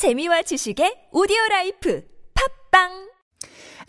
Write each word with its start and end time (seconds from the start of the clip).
재미와 0.00 0.40
지식의 0.48 1.12
오디오 1.12 1.36
라이프. 1.50 2.00
팝빵 2.32 3.09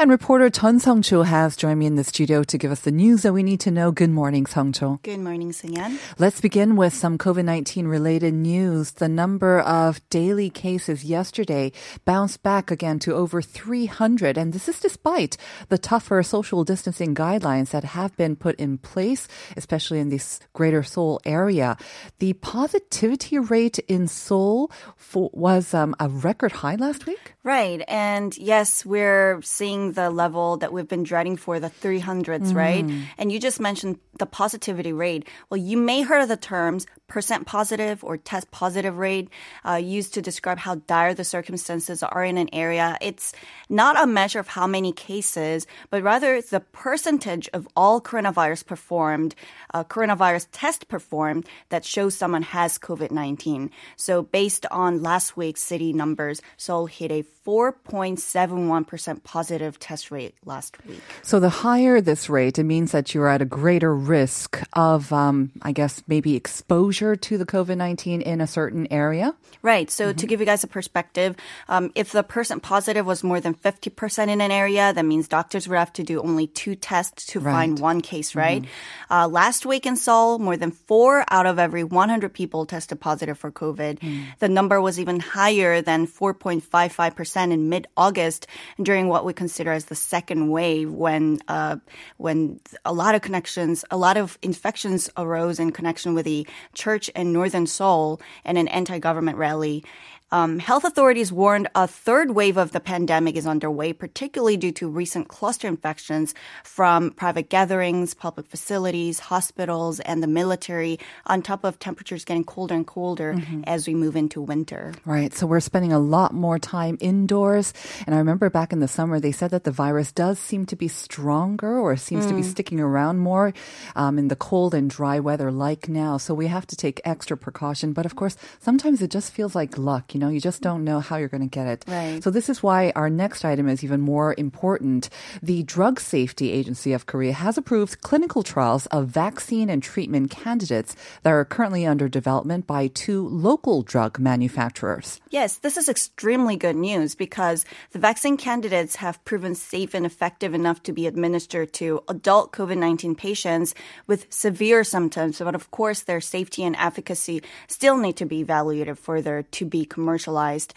And 0.02 0.10
reporter 0.10 0.50
Chun 0.50 0.80
Sung-cho 0.80 1.22
has 1.22 1.56
joined 1.56 1.78
me 1.78 1.86
in 1.86 1.94
the 1.94 2.04
studio 2.04 2.42
to 2.46 2.58
give 2.58 2.72
us 2.72 2.80
the 2.80 2.92
news 2.92 3.22
that 3.22 3.34
we 3.34 3.44
need 3.44 3.60
to 3.60 3.70
know. 3.70 3.92
Good 3.92 4.10
morning, 4.10 4.48
Sung-cho. 4.48 5.00
Good 5.04 5.20
morning, 5.20 5.52
Sunyan. 5.52 6.00
Let's 6.18 6.42
begin 6.42 6.76
with 6.76 6.96
some 6.96 7.20
COVID-19 7.20 7.88
related 7.88 8.34
news. 8.34 8.94
The 8.94 9.08
number 9.08 9.60
of 9.60 10.02
daily 10.10 10.50
cases 10.50 11.04
yesterday 11.04 11.72
bounced 12.04 12.42
back 12.42 12.72
again 12.72 12.98
to 12.98 13.14
over 13.14 13.44
300, 13.44 14.40
and 14.40 14.54
this 14.54 14.68
is 14.68 14.80
despite 14.80 15.38
the 15.70 15.78
tougher 15.78 16.24
social 16.24 16.64
distancing 16.64 17.14
guidelines 17.14 17.70
that 17.70 17.84
have 17.84 18.18
been 18.18 18.36
put 18.36 18.56
in 18.56 18.80
place, 18.80 19.28
especially 19.56 20.00
in 20.00 20.10
this 20.10 20.40
greater 20.54 20.82
Seoul 20.82 21.22
area. 21.26 21.78
The 22.18 22.34
positivity 22.34 23.38
rate 23.38 23.78
in 23.88 24.08
Seoul 24.08 24.72
for, 24.96 25.30
was 25.32 25.76
um, 25.76 25.96
a 26.00 26.10
record 26.10 26.54
high 26.54 26.74
last 26.74 27.06
week? 27.06 27.36
Right. 27.44 27.84
And 27.88 28.38
yes, 28.38 28.86
we're 28.86 29.42
seeing 29.42 29.94
the 29.94 30.12
level 30.12 30.58
that 30.58 30.72
we've 30.72 30.88
been 30.88 31.02
dreading 31.02 31.38
for 31.38 31.60
the 31.60 31.72
300s, 31.72 32.54
right? 32.54 32.86
Mm. 32.86 33.04
And 33.18 33.32
you 33.32 33.40
just 33.40 33.60
mentioned 33.60 33.98
the 34.20 34.28
positivity 34.28 34.94
rate. 34.94 35.28
Well, 35.50 35.58
you 35.58 35.78
may 35.78 36.04
heard 36.04 36.22
of 36.22 36.30
the 36.30 36.38
terms 36.38 36.86
percent 37.12 37.46
positive 37.46 38.02
or 38.06 38.16
test 38.16 38.50
positive 38.52 38.98
rate 38.98 39.28
uh, 39.68 39.76
used 39.76 40.14
to 40.14 40.22
describe 40.22 40.58
how 40.58 40.76
dire 40.88 41.14
the 41.14 41.26
circumstances 41.26 42.02
are 42.02 42.24
in 42.24 42.38
an 42.38 42.48
area. 42.54 42.98
It's 43.02 43.34
not 43.68 44.02
a 44.02 44.08
measure 44.08 44.40
of 44.40 44.48
how 44.48 44.66
many 44.66 44.94
cases, 44.94 45.68
but 45.90 46.04
rather 46.04 46.34
it's 46.34 46.52
the 46.52 46.62
percentage 46.62 47.50
of 47.52 47.68
all 47.76 48.00
coronavirus 48.00 48.66
performed, 48.66 49.36
uh, 49.74 49.84
coronavirus 49.84 50.48
test 50.54 50.88
performed 50.88 51.46
that 51.68 51.84
shows 51.84 52.16
someone 52.16 52.44
has 52.44 52.80
COVID-19. 52.80 53.72
So 53.98 54.24
based 54.24 54.66
on 54.72 55.04
last 55.04 55.36
week's 55.36 55.62
city 55.62 55.92
numbers, 55.92 56.42
Seoul 56.56 56.86
hit 56.86 57.12
a 57.12 57.24
4.71% 57.46 59.24
positive 59.24 59.80
test 59.80 60.12
rate 60.12 60.36
last 60.46 60.78
week. 60.86 61.02
So 61.22 61.40
the 61.40 61.50
higher 61.50 62.02
this 62.02 62.30
rate, 62.30 62.60
it 62.60 62.64
means 62.64 62.92
that 62.92 63.14
you're 63.14 63.28
at 63.28 63.42
a 63.42 63.46
greater 63.46 63.96
risk 63.96 64.62
of, 64.74 65.12
um, 65.12 65.52
I 65.62 65.72
guess, 65.72 66.04
maybe 66.08 66.36
exposure 66.36 67.16
to 67.16 67.38
the 67.38 67.46
COVID 67.46 67.78
19 67.78 68.22
in 68.22 68.42
a 68.42 68.48
certain 68.48 68.88
area. 68.92 69.34
Right. 69.62 69.90
So 69.92 70.12
to 70.14 70.26
give 70.28 70.40
you 70.40 70.46
guys 70.46 70.64
a 70.64 70.68
perspective, 70.68 71.36
um, 71.70 71.92
if 71.96 72.12
the 72.12 72.24
percent 72.24 72.64
positive 72.64 73.06
was 73.06 73.24
more 73.24 73.40
than 73.40 73.54
50% 73.54 74.30
in 74.30 74.42
an 74.42 74.52
area, 74.52 74.92
that 74.94 75.06
means 75.06 75.28
doctors 75.28 75.68
would 75.68 75.78
have 75.78 75.94
to 75.94 76.04
do 76.04 76.22
only 76.22 76.48
two 76.48 76.76
tests 76.76 77.26
to 77.28 77.40
Right. 77.40 77.52
find 77.54 77.80
one 77.80 78.02
case, 78.02 78.36
right? 78.36 78.66
Uh, 79.10 79.28
last 79.28 79.66
week 79.66 79.86
in 79.86 79.96
Seoul, 79.96 80.40
more 80.40 80.58
than 80.58 80.72
four 80.72 81.24
out 81.30 81.46
of 81.46 81.60
every 81.60 81.84
100 81.84 82.34
people 82.34 82.66
tested 82.66 83.00
positive 83.00 83.38
for 83.38 83.52
COVID. 83.52 84.00
The 84.40 84.50
number 84.50 84.80
was 84.82 85.00
even 85.00 85.20
higher 85.20 85.82
than 85.82 86.08
4.55% 86.08 87.31
in 87.38 87.70
mid-August 87.70 88.48
during 88.82 89.08
what 89.08 89.26
we 89.26 89.34
consider 89.34 89.72
as 89.72 89.86
the 89.86 89.96
second 89.96 90.50
wave 90.50 90.92
when, 90.92 91.40
uh, 91.48 91.78
when 92.18 92.60
a 92.86 92.94
lot 92.94 93.16
of 93.16 93.22
connections, 93.22 93.86
a 93.92 93.98
lot 93.98 94.18
of 94.18 94.38
infections 94.42 95.10
arose 95.18 95.60
in 95.60 95.72
connection 95.72 96.14
with 96.14 96.26
the 96.26 96.48
church 96.74 97.10
in 97.10 97.34
northern 97.34 97.68
Seoul 97.68 98.22
and 98.46 98.58
an 98.58 98.68
anti-government 98.68 99.38
rally. 99.38 99.84
Um, 100.32 100.60
health 100.60 100.86
authorities 100.86 101.32
warned 101.32 101.68
a 101.76 101.88
third 101.88 102.32
wave 102.32 102.56
of 102.56 102.72
the 102.72 102.80
pandemic 102.80 103.36
is 103.36 103.46
underway, 103.46 103.92
particularly 103.92 104.56
due 104.56 104.72
to 104.74 104.88
recent 104.88 105.28
cluster 105.28 105.68
infections 105.68 106.34
from 106.64 107.12
private 107.12 107.50
gatherings, 107.50 108.14
public 108.14 108.48
facilities, 108.48 109.20
hospitals, 109.20 110.00
and 110.00 110.24
the 110.24 110.28
military, 110.28 111.00
on 111.26 111.42
top 111.42 111.66
of 111.66 111.80
temperatures 111.80 112.24
getting 112.24 112.46
colder 112.46 112.76
and 112.76 112.88
colder 112.88 113.36
as 113.66 113.88
we 113.88 113.94
move 113.94 114.16
into 114.16 114.42
winter. 114.42 114.94
Right. 115.06 115.34
So 115.34 115.46
we're 115.46 115.60
spending 115.60 115.92
a 115.92 116.00
lot 116.00 116.34
more 116.34 116.58
time 116.58 116.98
indoors. 117.02 117.74
And 118.06 118.16
I 118.16 118.20
remember 118.20 118.50
back 118.50 118.72
in 118.72 118.80
the 118.80 118.88
summer, 118.88 119.20
they 119.20 119.34
said 119.34 119.52
that 119.52 119.66
the 119.66 119.72
virus 119.72 120.14
does 120.14 120.40
seem 120.40 120.66
to 120.68 120.78
be 120.78 120.88
stronger 120.88 121.78
or 121.78 121.98
seems 121.98 122.26
to 122.28 122.34
be 122.34 122.44
sticking 122.44 122.80
around 122.80 123.20
more 123.20 123.54
um, 123.98 124.18
in 124.18 124.30
the 124.30 124.36
cold 124.38 124.74
and 124.74 124.90
dry 124.90 125.20
weather 125.20 125.52
like 125.52 125.90
now. 125.90 126.16
So 126.18 126.34
we 126.34 126.48
have 126.48 126.66
to 126.68 126.76
take 126.78 127.02
extra 127.04 127.36
precaution. 127.36 127.92
But 127.92 128.06
of 128.06 128.16
course, 128.16 128.38
sometimes 128.60 129.02
it 129.02 129.12
just 129.12 129.34
feels 129.34 129.56
like 129.56 129.78
luck. 129.78 130.14
You 130.14 130.21
know, 130.22 130.30
you 130.30 130.40
just 130.40 130.62
don't 130.62 130.86
know 130.86 131.02
how 131.02 131.18
you're 131.18 131.28
going 131.28 131.42
to 131.42 131.48
get 131.48 131.68
it. 131.68 131.84
Right. 131.88 132.24
So 132.24 132.30
this 132.30 132.48
is 132.48 132.64
why 132.64 132.94
our 132.96 133.10
next 133.10 133.44
item 133.44 133.68
is 133.68 133.84
even 133.84 134.00
more 134.00 134.34
important. 134.38 135.10
The 135.44 135.64
Drug 135.64 136.00
Safety 136.00 136.52
Agency 136.52 136.94
of 136.94 137.06
Korea 137.06 137.34
has 137.34 137.58
approved 137.58 138.02
clinical 138.02 138.44
trials 138.44 138.86
of 138.88 139.08
vaccine 139.08 139.70
and 139.70 139.84
treatment 139.84 140.32
candidates 140.32 140.96
that 141.24 141.32
are 141.32 141.44
currently 141.44 141.86
under 141.86 142.08
development 142.08 142.68
by 142.68 142.88
two 142.88 143.28
local 143.28 143.82
drug 143.82 144.20
manufacturers. 144.20 145.20
Yes, 145.30 145.58
this 145.58 145.76
is 145.76 145.90
extremely 145.90 146.56
good 146.56 146.76
news 146.76 147.16
because 147.16 147.66
the 147.92 148.00
vaccine 148.00 148.38
candidates 148.38 148.98
have 148.98 149.24
proven 149.26 149.56
safe 149.56 149.94
and 149.94 150.06
effective 150.06 150.54
enough 150.54 150.84
to 150.84 150.94
be 150.94 151.08
administered 151.08 151.74
to 151.74 152.04
adult 152.08 152.52
COVID 152.54 152.78
19 152.78 153.16
patients 153.16 153.74
with 154.08 154.28
severe 154.30 154.84
symptoms. 154.84 155.40
But 155.40 155.56
of 155.56 155.72
course, 155.72 156.02
their 156.02 156.22
safety 156.22 156.64
and 156.64 156.76
efficacy 156.76 157.42
still 157.68 157.98
need 157.98 158.18
to 158.18 158.26
be 158.26 158.40
evaluated 158.42 158.98
further 158.98 159.44
to 159.44 159.66
be 159.66 159.86
commercialized. 160.12 160.74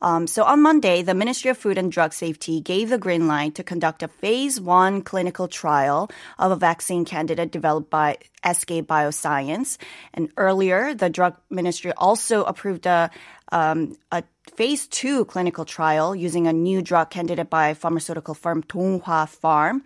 Um, 0.00 0.28
so 0.28 0.44
on 0.44 0.62
Monday, 0.62 1.02
the 1.02 1.12
Ministry 1.14 1.50
of 1.50 1.58
Food 1.58 1.76
and 1.76 1.90
Drug 1.90 2.12
Safety 2.12 2.60
gave 2.60 2.88
the 2.88 2.98
green 2.98 3.26
light 3.26 3.56
to 3.56 3.64
conduct 3.64 4.04
a 4.04 4.08
phase 4.08 4.60
one 4.60 5.02
clinical 5.02 5.48
trial 5.48 6.08
of 6.38 6.52
a 6.52 6.56
vaccine 6.56 7.04
candidate 7.04 7.50
developed 7.50 7.90
by 7.90 8.18
SK 8.46 8.86
Bioscience. 8.86 9.76
And 10.14 10.30
earlier, 10.36 10.94
the 10.94 11.10
drug 11.10 11.34
ministry 11.50 11.92
also 11.96 12.44
approved 12.44 12.86
a, 12.86 13.10
um, 13.50 13.96
a 14.12 14.22
phase 14.54 14.86
two 14.86 15.24
clinical 15.24 15.64
trial 15.64 16.14
using 16.14 16.46
a 16.46 16.52
new 16.52 16.80
drug 16.80 17.10
candidate 17.10 17.50
by 17.50 17.74
pharmaceutical 17.74 18.34
firm 18.34 18.62
Dongwha 18.62 19.26
Pharm. 19.26 19.82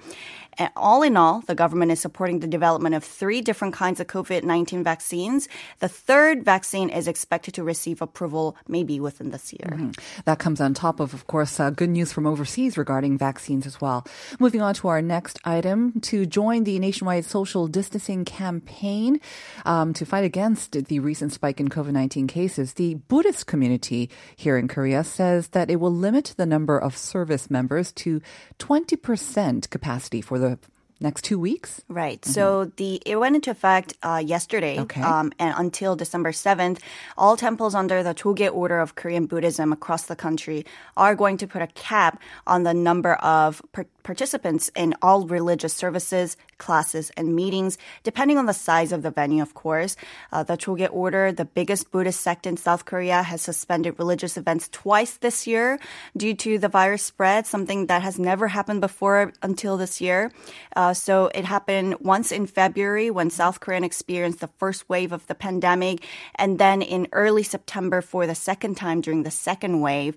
And 0.59 0.71
all 0.77 1.03
in 1.03 1.17
all, 1.17 1.41
the 1.47 1.55
government 1.55 1.93
is 1.93 2.01
supporting 2.01 2.41
the 2.41 2.47
development 2.47 2.95
of 2.95 3.05
three 3.05 3.41
different 3.41 3.75
kinds 3.75 4.01
of 4.01 4.07
COVID 4.07 4.45
19 4.45 4.85
vaccines. 4.85 5.49
The 5.81 5.89
third 5.89 6.45
vaccine 6.45 6.91
is 6.91 7.09
expected 7.09 7.55
to 7.55 7.65
receive 7.65 8.03
approval 8.03 8.57
maybe 8.69 9.01
within 9.01 9.31
this 9.31 9.53
year. 9.53 9.91
That 10.25 10.39
comes 10.39 10.61
on 10.61 10.75
top 10.75 11.01
of, 11.01 11.15
of 11.15 11.27
course, 11.27 11.59
uh, 11.59 11.71
good 11.71 11.91
news 11.91 12.13
from 12.13 12.27
overseas 12.27 12.77
regarding 12.77 13.19
vaccines 13.19 13.67
as 13.67 13.81
well. 13.81 14.07
Moving 14.39 14.63
on 14.63 14.75
to 14.75 14.89
our 14.89 15.03
next 15.03 15.39
item, 15.45 16.01
to 16.03 16.27
join 16.27 16.65
the 16.65 16.79
nationwide 16.79 17.25
social 17.25 17.67
distancing 17.67 18.25
campaign 18.25 19.21
um, 19.65 19.93
to 19.95 20.05
fight 20.05 20.25
against 20.25 20.73
the 20.73 20.99
recent 21.01 21.33
spike 21.33 21.61
in 21.61 21.69
COVID-19 21.69 22.29
cases, 22.29 22.75
the 22.75 22.95
Buddhist 22.95 23.47
community 23.47 24.11
here 24.37 24.57
in 24.57 24.69
Korea 24.69 25.05
says 25.05 25.49
that 25.49 25.71
it 25.71 25.77
will 25.77 25.93
limit 25.93 26.35
the 26.37 26.47
number 26.47 26.79
of 26.79 26.97
service 26.97 27.51
members 27.51 27.93
to 27.93 28.21
20% 28.59 29.71
capacity 29.71 30.21
for 30.21 30.39
the 30.45 30.59
next 31.07 31.23
two 31.29 31.39
weeks. 31.49 31.71
Right. 31.89 32.21
So 32.37 32.45
the 32.81 32.91
it 33.13 33.17
went 33.23 33.35
into 33.39 33.51
effect 33.51 33.89
uh, 34.09 34.23
yesterday, 34.35 34.79
Okay. 34.85 35.03
um, 35.13 35.27
and 35.43 35.53
until 35.65 35.93
December 35.97 36.33
seventh, 36.47 36.79
all 37.23 37.37
temples 37.37 37.75
under 37.75 37.99
the 38.09 38.15
Jogye 38.21 38.51
Order 38.61 38.79
of 38.85 38.95
Korean 39.01 39.27
Buddhism 39.27 39.69
across 39.79 40.03
the 40.07 40.15
country 40.27 40.61
are 40.97 41.15
going 41.23 41.37
to 41.43 41.47
put 41.55 41.61
a 41.69 41.71
cap 41.91 42.13
on 42.47 42.63
the 42.69 42.75
number 42.89 43.15
of 43.39 43.61
par- 43.75 43.91
participants 44.03 44.71
in 44.75 44.95
all 45.03 45.27
religious 45.27 45.75
services, 45.75 46.37
classes, 46.59 47.11
and 47.17 47.35
meetings, 47.35 47.79
depending 48.03 48.39
on 48.39 48.47
the 48.47 48.53
size 48.53 48.93
of 48.93 49.03
the 49.03 49.11
venue. 49.11 49.43
Of 49.43 49.55
course, 49.55 49.97
uh, 50.33 50.43
the 50.43 50.57
Jogye 50.57 50.89
Order, 50.91 51.33
the 51.33 51.45
biggest 51.45 51.91
Buddhist 51.91 52.21
sect 52.21 52.47
in 52.47 52.57
South 52.57 52.85
Korea, 52.85 53.23
has 53.23 53.43
suspended 53.43 53.99
religious 53.99 54.37
events 54.37 54.69
twice 54.71 55.17
this 55.19 55.47
year 55.47 55.79
due 56.17 56.35
to 56.35 56.59
the 56.59 56.69
virus 56.69 57.03
spread, 57.03 57.47
something 57.47 57.87
that 57.87 58.03
has 58.03 58.19
never 58.19 58.49
happened 58.49 58.81
before 58.81 59.33
until 59.43 59.77
this 59.77 60.01
year. 60.01 60.31
Uh, 60.77 60.95
so 60.95 61.31
it 61.35 61.45
happened 61.45 61.97
once 62.01 62.33
in 62.33 62.47
February 62.47 63.11
when 63.11 63.31
South 63.31 63.61
Korea 63.61 63.83
experienced 63.83 64.41
the 64.41 64.51
first 64.59 64.89
wave 64.89 65.13
of 65.13 65.27
the 65.27 65.35
pandemic, 65.35 66.05
and 66.35 66.59
then 66.59 66.83
in 66.83 67.09
early 67.13 67.43
September 67.43 68.01
for 68.01 68.27
the 68.27 68.35
second 68.35 68.77
time 68.77 69.01
during 69.01 69.23
the 69.23 69.31
second 69.31 69.81
wave. 69.81 70.17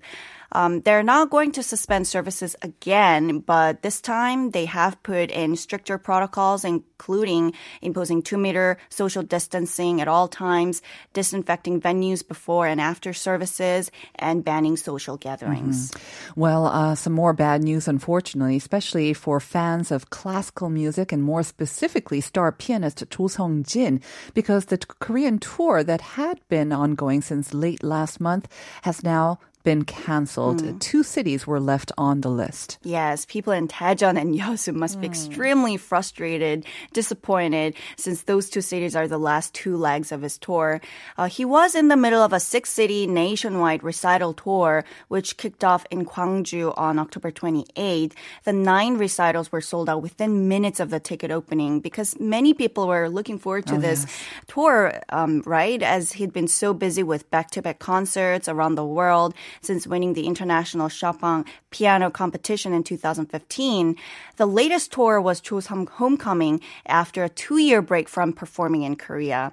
Um, 0.52 0.80
they're 0.80 1.02
not 1.02 1.30
going 1.30 1.52
to 1.52 1.62
suspend 1.62 2.06
services 2.06 2.56
again, 2.62 3.40
but 3.40 3.82
this 3.82 4.00
time 4.00 4.50
they 4.50 4.64
have 4.66 5.02
put 5.02 5.30
in 5.30 5.56
stricter 5.56 5.98
protocols, 5.98 6.64
including 6.64 7.52
imposing 7.82 8.22
two 8.22 8.38
meter 8.38 8.78
social 8.88 9.22
distancing 9.22 10.00
at 10.00 10.08
all 10.08 10.28
times, 10.28 10.82
disinfecting 11.12 11.80
venues 11.80 12.26
before 12.26 12.66
and 12.66 12.80
after 12.80 13.12
services, 13.12 13.90
and 14.16 14.44
banning 14.44 14.76
social 14.76 15.16
gatherings. 15.16 15.92
Well, 16.36 16.66
uh, 16.66 16.94
some 16.94 17.12
more 17.12 17.32
bad 17.32 17.62
news, 17.62 17.88
unfortunately, 17.88 18.56
especially 18.56 19.12
for 19.12 19.40
fans 19.40 19.90
of 19.90 20.10
classical 20.10 20.70
music 20.70 21.12
and 21.12 21.22
more 21.22 21.42
specifically 21.42 22.20
star 22.20 22.52
pianist 22.52 23.02
Cho 23.10 23.28
Sung 23.28 23.62
Jin, 23.64 24.00
because 24.34 24.66
the 24.66 24.78
Korean 24.78 25.38
tour 25.38 25.82
that 25.82 26.00
had 26.00 26.40
been 26.48 26.72
ongoing 26.72 27.22
since 27.22 27.52
late 27.54 27.82
last 27.82 28.20
month 28.20 28.48
has 28.82 29.02
now 29.02 29.38
been 29.66 29.84
canceled. 29.84 30.80
Two 30.80 31.02
cities 31.02 31.44
were 31.44 31.58
left 31.58 31.90
on 31.98 32.20
the 32.20 32.30
list. 32.30 32.78
Yes, 32.84 33.26
people 33.26 33.52
in 33.52 33.66
Daejeon 33.66 34.16
and 34.16 34.32
Yeosu 34.32 34.72
must 34.72 35.00
be 35.00 35.08
extremely 35.08 35.76
frustrated, 35.76 36.64
disappointed, 36.92 37.74
since 37.96 38.22
those 38.22 38.48
two 38.48 38.60
cities 38.60 38.94
are 38.94 39.08
the 39.08 39.18
last 39.18 39.54
two 39.54 39.76
legs 39.76 40.12
of 40.12 40.22
his 40.22 40.38
tour. 40.38 40.80
Uh, 41.18 41.26
he 41.26 41.44
was 41.44 41.74
in 41.74 41.88
the 41.88 41.96
middle 41.96 42.22
of 42.22 42.32
a 42.32 42.38
six-city 42.38 43.08
nationwide 43.08 43.82
recital 43.82 44.32
tour, 44.34 44.84
which 45.08 45.36
kicked 45.36 45.64
off 45.64 45.84
in 45.90 46.06
Gwangju 46.06 46.72
on 46.78 47.00
October 47.00 47.32
28th. 47.32 48.12
The 48.44 48.52
nine 48.52 48.96
recitals 48.98 49.50
were 49.50 49.60
sold 49.60 49.88
out 49.88 50.00
within 50.00 50.46
minutes 50.46 50.78
of 50.78 50.90
the 50.90 51.00
ticket 51.00 51.32
opening 51.32 51.80
because 51.80 52.14
many 52.20 52.54
people 52.54 52.86
were 52.86 53.08
looking 53.08 53.40
forward 53.40 53.66
to 53.66 53.78
this 53.78 54.06
tour, 54.46 55.02
um, 55.08 55.42
right? 55.44 55.82
As 55.82 56.12
he'd 56.12 56.32
been 56.32 56.46
so 56.46 56.72
busy 56.72 57.02
with 57.02 57.28
back-to-back 57.32 57.80
concerts 57.80 58.46
around 58.46 58.76
the 58.76 58.86
world 58.86 59.34
since 59.60 59.86
winning 59.86 60.14
the 60.14 60.26
international 60.26 60.88
Chopin 60.88 61.44
piano 61.70 62.10
competition 62.10 62.72
in 62.72 62.82
2015. 62.82 63.96
The 64.36 64.46
latest 64.46 64.92
tour 64.92 65.20
was 65.20 65.40
Cho's 65.40 65.66
homecoming 65.66 66.60
after 66.86 67.24
a 67.24 67.28
two-year 67.28 67.82
break 67.82 68.08
from 68.08 68.32
performing 68.32 68.82
in 68.82 68.96
Korea. 68.96 69.52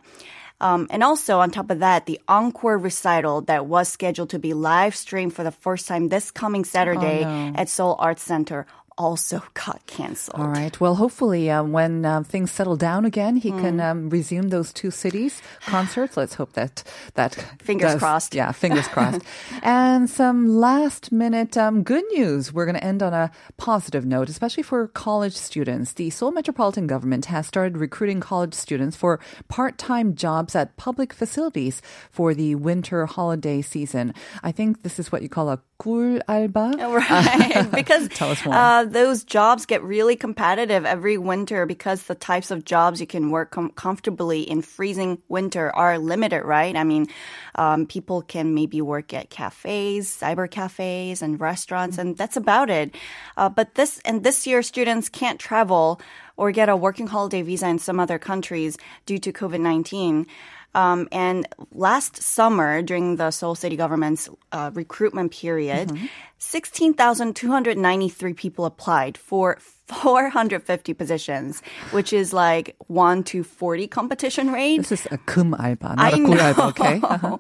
Um, 0.62 0.88
and 0.90 1.04
also, 1.04 1.40
on 1.40 1.52
top 1.52 1.70
of 1.72 1.80
that, 1.80 2.06
the 2.06 2.22
encore 2.28 2.78
recital 2.78 3.42
that 3.42 3.66
was 3.66 3.90
scheduled 3.90 4.30
to 4.30 4.40
be 4.40 4.54
live 4.54 4.96
streamed 4.96 5.34
for 5.34 5.44
the 5.44 5.52
first 5.52 5.90
time 5.90 6.08
this 6.08 6.32
coming 6.32 6.64
Saturday 6.64 7.24
at 7.56 7.68
Seoul 7.68 7.98
Arts 8.00 8.24
Center 8.24 8.66
also 8.99 9.41
got 9.55 9.79
canceled. 9.87 10.41
All 10.41 10.49
right. 10.49 10.75
Well, 10.81 10.97
hopefully, 10.97 11.49
um, 11.55 11.71
when 11.71 12.05
uh, 12.05 12.25
things 12.25 12.51
settle 12.51 12.75
down 12.75 13.05
again, 13.05 13.37
he 13.37 13.53
can 13.53 13.79
um, 13.79 14.11
resume 14.11 14.49
those 14.49 14.73
two 14.73 14.91
cities 14.91 15.41
concerts. 15.63 16.17
Let's 16.17 16.35
hope 16.35 16.55
that 16.55 16.83
that 17.15 17.37
Fingers 17.63 17.93
does- 17.93 18.01
crossed. 18.03 18.35
Yeah, 18.35 18.51
fingers 18.51 18.89
crossed. 18.89 19.23
and 19.63 20.11
some 20.11 20.49
last 20.59 21.13
minute 21.13 21.57
um, 21.57 21.85
good 21.85 22.03
news. 22.11 22.53
We're 22.53 22.67
going 22.67 22.75
to 22.75 22.83
end 22.83 23.01
on 23.01 23.15
a 23.15 23.31
positive 23.57 24.05
note, 24.05 24.29
especially 24.29 24.65
for 24.65 24.89
college 24.89 25.35
students. 25.39 25.93
The 25.93 26.11
Seoul 26.11 26.33
Metropolitan 26.33 26.89
Government 26.89 27.27
has 27.27 27.47
started 27.47 27.79
recruiting 27.79 28.19
college 28.19 28.53
students 28.55 28.97
for 28.97 29.21
part 29.47 29.79
time 29.79 30.17
jobs 30.17 30.57
at 30.57 30.77
public 30.77 31.13
facilities 31.13 31.81
for 32.11 32.35
the 32.35 32.57
winter 32.57 33.07
holiday 33.07 33.63
season. 33.63 34.13
I 34.43 34.51
think 34.51 34.83
this 34.83 34.99
is 34.99 35.13
what 35.13 35.23
you 35.23 35.29
call 35.29 35.51
a 35.51 35.61
꿀 35.79 36.19
알바. 36.27 36.75
Right, 36.83 37.71
because 37.71 38.09
Tell 38.09 38.33
us 38.33 38.45
more. 38.45 38.53
Uh, 38.55 38.82
those 38.86 39.24
jobs 39.24 39.66
get 39.66 39.84
really 39.84 40.16
competitive 40.16 40.86
every 40.86 41.18
winter 41.18 41.66
because 41.66 42.04
the 42.04 42.16
types 42.16 42.52
of 42.52 42.66
jobs 42.66 43.02
you 43.02 43.08
can 43.08 43.32
work 43.32 43.52
com- 43.52 43.72
comfortably 43.72 44.42
in 44.42 44.62
freezing 44.62 45.22
winter 45.28 45.74
are 45.76 45.98
limited, 45.98 46.44
right? 46.44 46.76
I 46.76 46.84
mean, 46.84 47.08
um, 47.56 47.86
people 47.86 48.22
can 48.22 48.54
maybe 48.54 48.82
work 48.82 49.14
at 49.14 49.30
cafes, 49.30 50.08
cyber 50.08 50.50
cafes, 50.50 51.22
and 51.22 51.40
restaurants, 51.40 51.98
and 51.98 52.18
that's 52.18 52.38
about 52.38 52.70
it. 52.70 52.96
Uh, 53.38 53.50
but 53.50 53.76
this 53.76 54.00
and 54.06 54.24
this 54.24 54.48
year, 54.48 54.62
students 54.62 55.10
can't 55.10 55.40
travel 55.40 56.00
or 56.38 56.52
get 56.52 56.70
a 56.70 56.76
working 56.76 57.08
holiday 57.08 57.42
visa 57.42 57.68
in 57.68 57.80
some 57.80 58.00
other 58.00 58.20
countries 58.20 58.78
due 59.06 59.20
to 59.20 59.32
COVID 59.32 59.60
nineteen. 59.60 60.28
Um, 60.76 61.08
and 61.12 61.48
last 61.72 62.22
summer, 62.22 62.82
during 62.82 63.18
the 63.18 63.32
Seoul 63.32 63.56
City 63.56 63.76
government's 63.76 64.30
uh, 64.52 64.72
recruitment 64.74 65.32
period, 65.32 65.92
16,293 66.40 68.34
people 68.34 68.66
applied 68.66 69.18
for 69.18 69.58
450 69.94 70.94
positions, 70.94 71.62
which 71.92 72.14
is 72.14 72.34
like 72.34 72.76
1 72.88 73.24
to 73.26 73.44
40 73.44 73.88
competition 73.88 74.52
rate. 74.52 74.78
This 74.78 74.92
is 74.92 75.08
a 75.12 75.18
kum 75.18 75.54
alba, 75.54 75.96
not 75.96 76.14
I 76.14 76.18
a 76.18 76.42
alba, 76.42 76.64
okay? 76.68 77.02
Uh-huh. 77.14 77.38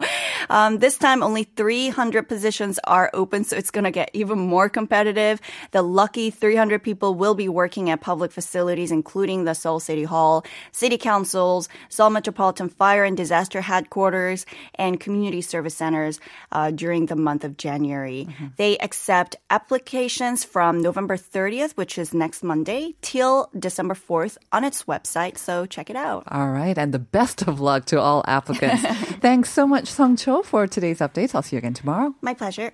Um, 0.49 0.77
this 0.79 0.97
time, 0.97 1.23
only 1.23 1.45
300 1.45 2.23
positions 2.27 2.79
are 2.83 3.09
open, 3.13 3.43
so 3.43 3.55
it's 3.55 3.71
going 3.71 3.85
to 3.85 3.91
get 3.91 4.11
even 4.13 4.37
more 4.37 4.69
competitive. 4.69 5.41
The 5.71 5.81
lucky 5.81 6.29
300 6.29 6.83
people 6.83 7.15
will 7.15 7.33
be 7.33 7.49
working 7.49 7.89
at 7.89 8.01
public 8.01 8.31
facilities, 8.31 8.91
including 8.91 9.45
the 9.45 9.55
Seoul 9.55 9.79
City 9.79 10.03
Hall, 10.03 10.45
city 10.71 10.97
councils, 10.97 11.69
Seoul 11.89 12.11
Metropolitan 12.11 12.69
Fire 12.69 13.03
and 13.03 13.17
Disaster 13.17 13.61
Headquarters, 13.61 14.45
and 14.75 14.99
community 14.99 15.41
service 15.41 15.75
centers 15.75 16.19
uh, 16.51 16.71
during 16.71 17.07
the 17.07 17.15
month 17.15 17.43
of 17.43 17.57
January. 17.57 18.27
Mm-hmm. 18.29 18.47
They 18.57 18.77
accept 18.77 19.35
applications 19.49 20.43
from 20.43 20.81
November 20.81 21.17
30th, 21.17 21.73
which 21.73 21.97
is 21.97 22.13
next 22.13 22.42
Monday, 22.43 22.95
till 23.01 23.49
December 23.57 23.95
4th 23.95 24.37
on 24.51 24.63
its 24.63 24.83
website, 24.83 25.37
so 25.37 25.65
check 25.65 25.89
it 25.89 25.95
out. 25.95 26.23
All 26.27 26.49
right, 26.49 26.77
and 26.77 26.93
the 26.93 26.99
best 26.99 27.41
of 27.47 27.59
luck 27.59 27.85
to 27.85 27.99
all 27.99 28.23
applicants. 28.27 28.83
Thanks 29.21 29.49
so 29.49 29.65
much, 29.65 29.87
Song 29.87 30.15
Cho, 30.15 30.43
for 30.43 30.67
today's 30.67 30.99
updates. 30.99 31.33
I'll 31.33 31.41
see 31.41 31.55
you 31.55 31.59
again 31.59 31.73
tomorrow. 31.73 32.13
My 32.21 32.33
pleasure. 32.33 32.73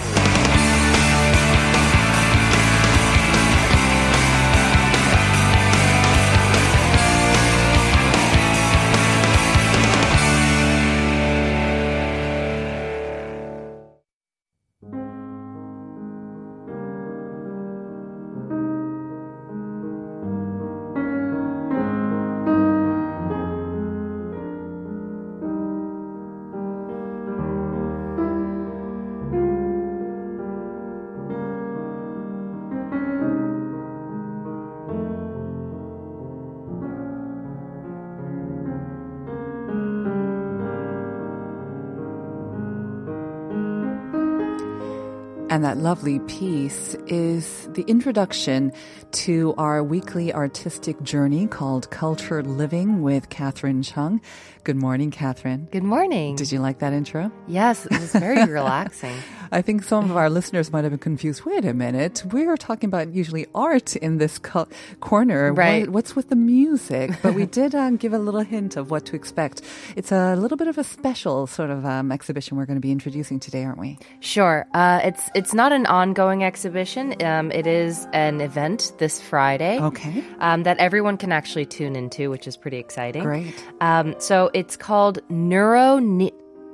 And 45.51 45.65
that 45.65 45.75
lovely 45.75 46.19
piece 46.19 46.95
is 47.07 47.67
the 47.73 47.81
introduction 47.81 48.71
to 49.11 49.53
our 49.57 49.83
weekly 49.83 50.33
artistic 50.33 51.03
journey 51.03 51.45
called 51.45 51.91
Cultured 51.91 52.47
Living 52.47 53.01
with 53.01 53.27
Catherine 53.27 53.83
Chung. 53.83 54.21
Good 54.63 54.77
morning, 54.77 55.11
Catherine. 55.11 55.67
Good 55.69 55.83
morning. 55.83 56.37
Did 56.37 56.53
you 56.53 56.59
like 56.59 56.79
that 56.79 56.93
intro? 56.93 57.33
Yes, 57.49 57.85
it 57.85 57.91
was 57.99 58.13
very 58.13 58.45
relaxing. 58.49 59.17
I 59.51 59.61
think 59.61 59.83
some 59.83 60.09
of 60.09 60.15
our 60.17 60.29
listeners 60.29 60.71
might 60.71 60.83
have 60.83 60.91
been 60.91 60.99
confused. 60.99 61.43
Wait 61.45 61.65
a 61.65 61.73
minute, 61.73 62.23
we're 62.31 62.55
talking 62.57 62.87
about 62.87 63.13
usually 63.13 63.47
art 63.53 63.95
in 63.97 64.17
this 64.17 64.37
co- 64.39 64.67
corner. 65.01 65.51
Right. 65.53 65.81
What- 65.87 65.89
what's 66.01 66.15
with 66.15 66.29
the 66.29 66.35
music? 66.35 67.11
But 67.21 67.33
we 67.35 67.45
did 67.45 67.75
um, 67.75 67.97
give 67.97 68.13
a 68.13 68.17
little 68.17 68.41
hint 68.41 68.77
of 68.77 68.89
what 68.91 69.05
to 69.07 69.15
expect. 69.15 69.61
It's 69.95 70.11
a 70.11 70.35
little 70.35 70.57
bit 70.57 70.67
of 70.67 70.77
a 70.77 70.83
special 70.83 71.47
sort 71.47 71.69
of 71.69 71.85
um, 71.85 72.11
exhibition 72.11 72.57
we're 72.57 72.65
going 72.65 72.77
to 72.77 72.81
be 72.81 72.91
introducing 72.91 73.39
today, 73.39 73.63
aren't 73.63 73.77
we? 73.77 73.97
Sure. 74.21 74.65
Uh, 74.73 75.01
it's 75.03 75.29
it's 75.35 75.53
not 75.53 75.71
an 75.73 75.85
ongoing 75.85 76.43
exhibition. 76.43 77.21
Um, 77.23 77.51
it 77.51 77.67
is 77.67 78.07
an 78.13 78.41
event 78.41 78.93
this 78.99 79.21
Friday. 79.21 79.79
Okay. 79.79 80.23
Um, 80.39 80.63
that 80.63 80.77
everyone 80.79 81.17
can 81.17 81.31
actually 81.31 81.65
tune 81.65 81.95
into, 81.95 82.29
which 82.29 82.47
is 82.47 82.57
pretty 82.57 82.77
exciting. 82.77 83.23
Great. 83.23 83.53
Um, 83.81 84.15
so 84.19 84.49
it's 84.53 84.75
called 84.77 85.19
Neuro. 85.29 85.99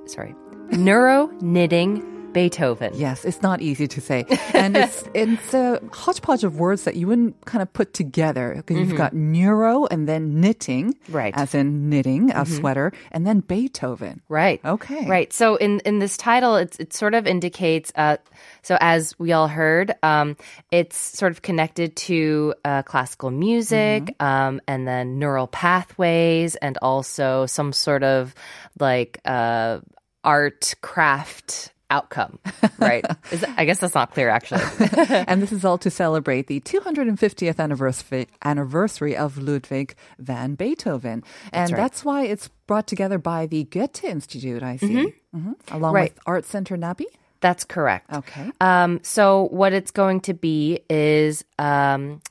Sorry, 0.05 0.33
Neuro 0.71 1.27
Knitting 1.41 2.16
Beethoven. 2.33 2.93
Yes, 2.95 3.25
it's 3.25 3.41
not 3.41 3.61
easy 3.61 3.87
to 3.87 4.01
say. 4.01 4.25
And 4.53 4.77
it's 4.77 5.03
it's 5.13 5.53
a 5.53 5.81
hodgepodge 5.91 6.43
of 6.43 6.59
words 6.59 6.83
that 6.83 6.95
you 6.95 7.07
wouldn't 7.07 7.43
kind 7.45 7.61
of 7.61 7.71
put 7.73 7.93
together. 7.93 8.61
'Cause 8.65 8.77
You've 8.77 8.95
got 8.95 9.13
neuro 9.13 9.85
and 9.85 10.07
then 10.07 10.39
knitting, 10.39 10.93
Right. 11.09 11.33
As 11.35 11.55
in 11.55 11.89
knitting, 11.89 12.31
a 12.31 12.45
sweater, 12.45 12.91
and 13.11 13.25
then 13.25 13.39
Beethoven. 13.39 14.21
Right. 14.29 14.59
Okay. 14.63 15.07
Right. 15.07 15.33
So 15.33 15.55
in 15.55 15.79
in 15.85 15.99
this 15.99 16.15
title, 16.17 16.55
it's 16.57 16.77
it 16.79 16.93
sort 16.93 17.13
of 17.15 17.25
indicates. 17.25 17.91
Uh, 17.95 18.17
so 18.61 18.77
as 18.81 19.17
we 19.17 19.31
all 19.31 19.47
heard, 19.47 19.95
um, 20.03 20.35
it's 20.71 20.97
sort 20.97 21.31
of 21.31 21.41
connected 21.41 21.95
to 21.95 22.53
uh, 22.65 22.83
classical 22.83 23.31
music, 23.31 24.13
um, 24.21 24.61
and 24.67 24.87
then 24.87 25.17
neural 25.19 25.47
pathways, 25.47 26.55
and 26.57 26.77
also 26.81 27.45
some 27.47 27.73
sort 27.73 28.03
of 28.03 28.35
like 28.79 29.19
uh, 29.25 29.79
art 30.23 30.73
craft 30.81 31.71
outcome, 31.89 32.39
right? 32.79 33.05
Is 33.31 33.41
that, 33.41 33.53
I 33.57 33.65
guess 33.65 33.79
that's 33.79 33.95
not 33.95 34.13
clear 34.13 34.29
actually. 34.29 34.61
and 35.27 35.41
this 35.41 35.51
is 35.51 35.63
all 35.65 35.77
to 35.79 35.89
celebrate 35.89 36.47
the 36.47 36.59
250th 36.59 37.59
anniversary 37.59 38.27
anniversary 38.43 39.15
of 39.15 39.37
Ludwig 39.37 39.95
van 40.19 40.55
Beethoven, 40.55 41.23
and 41.53 41.71
right. 41.71 41.77
that's 41.77 42.03
why 42.03 42.23
it's 42.23 42.49
brought 42.67 42.87
together 42.87 43.17
by 43.17 43.45
the 43.45 43.63
Goethe 43.65 44.03
Institute. 44.03 44.63
I 44.63 44.77
see, 44.77 45.13
Mhm. 45.35 45.55
along 45.71 45.93
Right. 45.93 46.13
with 46.13 46.19
Art 46.25 46.45
Center 46.45 46.75
Nabi. 46.77 47.05
That's 47.39 47.63
correct. 47.65 48.11
Okay. 48.11 48.51
Um, 48.59 48.99
so 49.03 49.47
what 49.51 49.71
it's 49.71 49.91
going 49.91 50.21
to 50.21 50.33
be 50.33 50.79
is 50.89 51.45
um, 51.59 52.21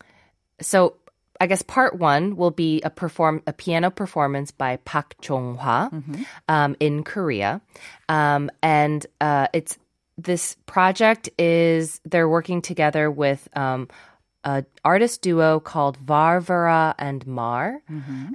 so 0.61 0.97
I 1.41 1.47
guess 1.47 1.63
part 1.63 1.99
one 1.99 2.37
will 2.37 2.51
be 2.51 2.81
a 2.83 2.91
perform 2.91 3.43
a 3.47 3.53
piano 3.53 3.91
performance 3.91 4.51
by 4.51 4.77
Park 4.79 5.15
Jong 5.21 5.57
Hwa 5.57 5.91
um, 6.49 6.77
in 6.81 7.05
Korea, 7.05 7.61
um, 8.09 8.51
and 8.63 9.07
uh, 9.21 9.49
it's 9.53 9.79
this 10.19 10.57
project 10.67 11.29
is 11.39 12.01
they're 12.05 12.29
working 12.29 12.63
together 12.63 13.11
with. 13.11 13.49
Um, 13.55 13.89
a 14.45 14.65
artist 14.85 15.23
duo 15.23 15.59
called 15.59 15.99
Varvara 15.99 16.95
and 17.01 17.27
Mar, 17.27 17.83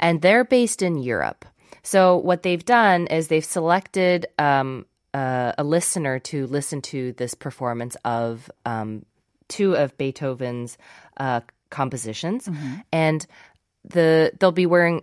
and 0.02 0.22
they're 0.22 0.44
based 0.44 0.82
in 0.82 0.98
Europe. 0.98 1.46
So 1.84 2.18
what 2.18 2.44
they've 2.44 2.66
done 2.66 3.08
is 3.08 3.30
they've 3.30 3.46
selected 3.46 4.28
um, 4.38 4.86
uh, 5.14 5.54
a 5.58 5.64
listener 5.64 6.20
to 6.20 6.48
listen 6.48 6.82
to 6.82 7.14
this 7.14 7.34
performance 7.34 7.96
of 8.04 8.52
um, 8.66 9.06
two 9.48 9.76
of 9.76 9.98
Beethoven's 9.98 10.78
uh, 11.16 11.42
compositions, 11.72 12.48
and 12.92 13.26
the 13.84 14.32
they'll 14.40 14.52
be 14.52 14.68
wearing, 14.68 15.02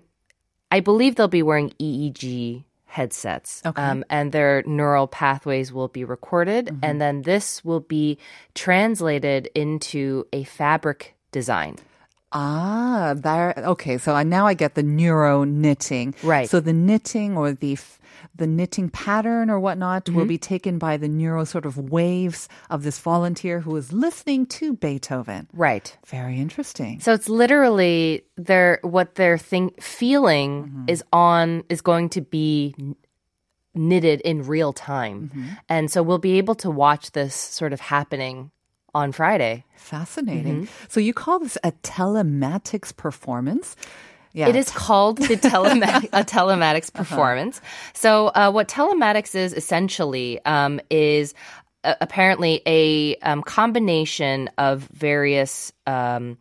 I 0.70 0.78
believe 0.80 1.16
they'll 1.16 1.26
be 1.26 1.42
wearing 1.42 1.70
EEG 1.80 2.62
headsets, 2.86 3.60
Okay. 3.66 3.82
um, 3.82 4.04
and 4.08 4.32
their 4.32 4.62
neural 4.66 5.06
pathways 5.08 5.72
will 5.72 5.88
be 5.88 6.04
recorded, 6.04 6.70
and 6.82 7.00
then 7.00 7.22
this 7.22 7.64
will 7.64 7.80
be 7.80 8.18
translated 8.54 9.48
into 9.54 10.26
a 10.32 10.44
fabric 10.44 11.14
design. 11.32 11.76
Ah, 12.32 13.14
there. 13.16 13.54
Okay, 13.56 13.96
so 13.98 14.12
I, 14.14 14.22
now 14.22 14.46
I 14.46 14.54
get 14.54 14.74
the 14.74 14.82
neuro 14.82 15.44
knitting. 15.44 16.14
Right. 16.22 16.48
So 16.48 16.60
the 16.60 16.72
knitting 16.72 17.36
or 17.36 17.52
the 17.52 17.72
f- 17.74 17.98
the 18.34 18.46
knitting 18.46 18.88
pattern 18.90 19.48
or 19.50 19.58
whatnot 19.58 20.08
will 20.08 20.20
Mm-hmm. 20.20 20.28
be 20.28 20.38
taken 20.38 20.78
by 20.78 20.96
the 20.96 21.08
neuro 21.08 21.44
sort 21.44 21.64
of 21.66 21.76
waves 21.90 22.48
of 22.70 22.82
this 22.82 22.98
volunteer 22.98 23.60
who 23.60 23.74
is 23.76 23.92
listening 23.92 24.46
to 24.46 24.74
Beethoven. 24.74 25.48
Right. 25.52 25.96
Very 26.06 26.38
interesting. 26.38 27.00
So 27.00 27.12
it's 27.12 27.28
literally 27.28 28.22
their 28.36 28.78
what 28.82 29.14
they're 29.14 29.38
think 29.38 29.80
feeling 29.82 30.84
is 30.88 31.02
on 31.12 31.64
is 31.68 31.80
going 31.80 32.10
to 32.10 32.20
be 32.20 32.74
knitted 33.74 34.20
in 34.22 34.42
real 34.42 34.72
time, 34.72 35.30
and 35.68 35.90
so 35.90 36.02
we'll 36.02 36.18
be 36.18 36.38
able 36.38 36.54
to 36.56 36.70
watch 36.70 37.12
this 37.12 37.34
sort 37.34 37.72
of 37.72 37.80
happening 37.80 38.50
on 38.94 39.12
Friday. 39.12 39.64
Fascinating. 39.76 40.62
Mm-hmm. 40.62 40.86
So 40.88 41.00
you 41.00 41.14
call 41.14 41.38
this 41.38 41.56
a 41.64 41.72
telematics 41.82 42.94
performance? 42.96 43.76
Yeah. 44.32 44.48
It 44.48 44.56
is 44.56 44.70
called 44.70 45.18
the 45.18 45.34
a 46.12 46.24
telematics 46.24 46.92
performance. 46.92 47.60
So, 47.94 48.28
uh, 48.28 48.50
what 48.50 48.68
telematics 48.68 49.34
is 49.34 49.52
essentially 49.52 50.44
um, 50.44 50.80
is 50.90 51.34
uh, 51.82 51.94
apparently 52.00 52.62
a 52.66 53.16
um, 53.16 53.42
combination 53.42 54.50
of 54.58 54.82
various. 54.92 55.72
Um, 55.86 56.38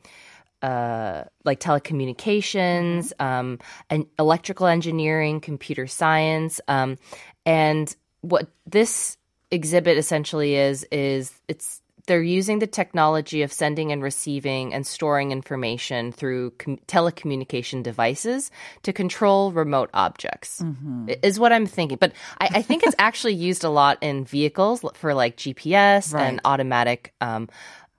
uh, 0.63 1.24
like 1.46 1.60
telecommunications, 1.60 3.13
um, 3.22 3.60
and 3.92 4.08
electrical 4.18 4.66
engineering, 4.66 5.39
computer 5.39 5.86
science, 5.86 6.60
um, 6.68 6.98
and 7.46 7.96
what 8.22 8.48
this 8.66 9.18
exhibit 9.51 10.00
essentially 10.00 10.56
is 10.56 10.84
is 10.92 11.32
it's 11.48 11.82
they're 12.08 12.24
using 12.24 12.60
the 12.60 12.68
technology 12.68 13.44
of 13.44 13.54
sending 13.54 13.92
and 13.92 14.02
receiving 14.02 14.74
and 14.74 14.88
storing 14.88 15.32
information 15.32 16.12
through 16.12 16.52
com- 16.58 16.80
telecommunication 16.88 17.84
devices 17.84 18.50
to 18.84 18.92
control 18.94 19.52
remote 19.52 19.90
objects 19.94 20.64
i- 21.08 21.18
is 21.22 21.40
what 21.40 21.52
i'm 21.54 21.66
thinking 21.68 21.98
but 22.00 22.12
I, 22.40 22.50
I 22.56 22.62
think 22.64 22.84
it's 22.84 22.96
actually 23.00 23.36
used 23.36 23.64
a 23.64 23.70
lot 23.70 24.00
in 24.02 24.26
vehicles 24.26 24.84
for 24.96 25.14
like 25.14 25.38
gps 25.38 26.14
and 26.18 26.42
automatic 26.46 27.14
um, 27.22 27.50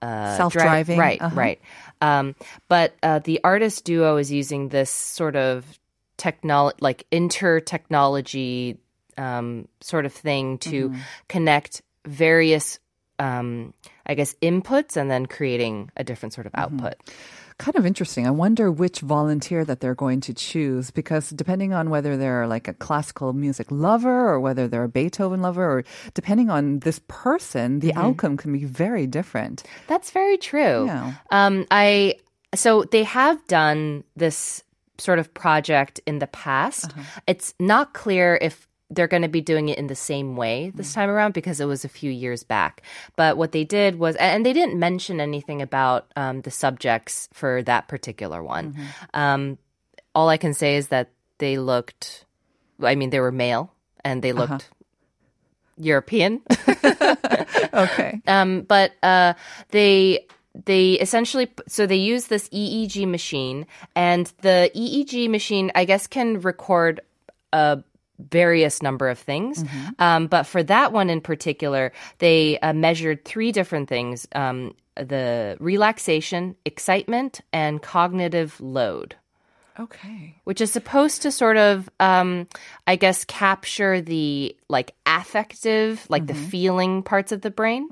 uh, 0.03 0.37
Self-driving, 0.37 0.99
right 0.99 1.21
uh-huh. 1.23 1.37
right 1.37 1.61
um, 2.01 2.35
but 2.69 2.95
uh, 3.03 3.19
the 3.21 3.41
artist 3.45 3.85
duo 3.85 4.17
is 4.17 4.31
using 4.31 4.69
this 4.69 4.91
sort 4.91 5.37
of 5.37 5.65
technology 6.17 6.77
like 6.81 7.05
inter 7.11 7.61
technology 7.61 8.79
um, 9.17 9.67
sort 9.81 10.07
of 10.07 10.13
thing 10.13 10.59
to 10.59 10.89
Mm-hmm. 10.91 11.01
connect 11.29 11.83
various 12.07 12.79
um, 13.19 13.75
I 14.07 14.15
guess 14.15 14.35
inputs 14.43 14.97
and 14.97 15.11
then 15.11 15.27
creating 15.27 15.91
a 15.97 16.05
different 16.05 16.33
sort 16.35 16.47
of 16.47 16.53
Mm-hmm. 16.53 16.81
output. 16.85 16.95
kind 17.59 17.75
of 17.77 17.85
interesting. 17.85 18.25
I 18.25 18.31
wonder 18.31 18.71
which 18.71 19.01
volunteer 19.01 19.65
that 19.65 19.81
they're 19.81 19.97
going 19.97 20.21
to 20.21 20.33
choose 20.33 20.93
because 20.93 21.31
depending 21.31 21.73
on 21.75 21.91
whether 21.91 22.17
they're 22.17 22.47
like 22.47 22.69
a 22.69 22.75
classical 22.75 23.33
music 23.33 23.67
lover 23.73 24.29
or 24.31 24.39
whether 24.39 24.69
they're 24.69 24.85
a 24.85 24.89
Beethoven 24.89 25.43
lover 25.43 25.67
or 25.69 25.83
depending 26.15 26.51
on 26.51 26.79
this 26.87 27.01
person, 27.09 27.81
the 27.81 27.93
outcome 27.95 28.37
can 28.37 28.53
be 28.53 28.63
very 28.65 29.09
different. 29.09 29.65
That's 29.89 30.13
very 30.13 30.39
true. 30.39 30.87
Yeah. 30.87 31.15
Um, 31.33 31.67
I 31.73 32.15
so 32.55 32.85
they 32.85 33.03
have 33.03 33.45
done 33.49 34.05
this 34.15 34.63
sort 34.99 35.19
of 35.19 35.35
project 35.35 35.99
in 36.07 36.21
the 36.21 36.29
past. 36.29 36.93
It's 37.27 37.55
not 37.59 37.93
clear 37.93 38.39
if 38.41 38.68
they're 38.91 39.07
going 39.09 39.23
to 39.23 39.29
be 39.29 39.41
doing 39.41 39.69
it 39.69 39.79
in 39.79 39.87
the 39.87 39.95
same 39.95 40.35
way 40.37 40.73
this 40.75 40.95
time 40.95 41.11
around 41.11 41.35
because 41.35 41.61
it 41.61 41.67
was 41.67 41.85
a 41.85 41.89
few 41.89 42.11
years 42.11 42.43
back. 42.43 42.83
But 43.17 43.37
what 43.37 43.53
they 43.53 43.65
did 43.65 43.99
was, 43.99 44.17
and 44.17 44.47
they 44.47 44.53
didn't 44.53 44.79
mention 44.79 45.21
anything 45.21 45.61
about 45.61 46.11
um, 46.17 46.41
the 46.41 46.51
subjects 46.51 47.29
for 47.33 47.63
that 47.63 47.89
particular 47.89 48.43
one. 48.43 48.77
Um, 49.13 49.59
all 50.15 50.29
I 50.29 50.39
can 50.39 50.55
say 50.55 50.77
is 50.77 50.89
that 50.89 51.11
they 51.37 51.59
looked, 51.59 52.25
I 52.83 52.95
mean, 52.95 53.11
they 53.11 53.21
were 53.21 53.33
male 53.33 53.73
and 54.05 54.23
they 54.23 54.33
looked 54.33 54.71
European. 55.77 56.41
Okay. 57.73 58.21
Um, 58.27 58.63
but 58.63 58.93
uh, 59.03 59.35
they 59.71 60.27
they 60.65 60.93
essentially 60.93 61.49
so 61.67 61.87
they 61.87 61.97
use 61.97 62.27
this 62.27 62.49
EEG 62.49 63.09
machine, 63.09 63.67
and 63.95 64.33
the 64.41 64.71
EEG 64.75 65.31
machine, 65.31 65.71
I 65.75 65.85
guess, 65.85 66.07
can 66.07 66.41
record 66.41 67.01
a 67.53 67.83
various 68.19 68.83
number 68.83 69.09
of 69.09 69.19
things. 69.19 69.65
Um, 69.99 70.27
but 70.27 70.45
for 70.45 70.63
that 70.65 70.93
one 70.93 71.11
in 71.11 71.21
particular, 71.21 71.93
they 72.19 72.59
uh, 72.59 72.73
measured 72.73 73.25
three 73.25 73.53
different 73.53 73.89
things: 73.89 74.27
um, 74.35 74.75
the 74.97 75.57
relaxation, 75.61 76.57
excitement, 76.65 77.41
and 77.53 77.81
cognitive 77.83 78.61
load. 78.61 79.15
Okay. 79.81 80.35
which 80.43 80.61
is 80.61 80.73
supposed 80.73 81.23
to 81.23 81.31
sort 81.31 81.57
of 81.57 81.89
um 82.01 82.49
i 82.89 82.97
guess 82.97 83.25
capture 83.25 84.01
the 84.01 84.57
like 84.69 84.93
affective 85.07 86.05
like 86.11 86.27
the 86.27 86.35
feeling 86.35 87.05
parts 87.05 87.31
of 87.31 87.43
the 87.43 87.51
brain. 87.51 87.87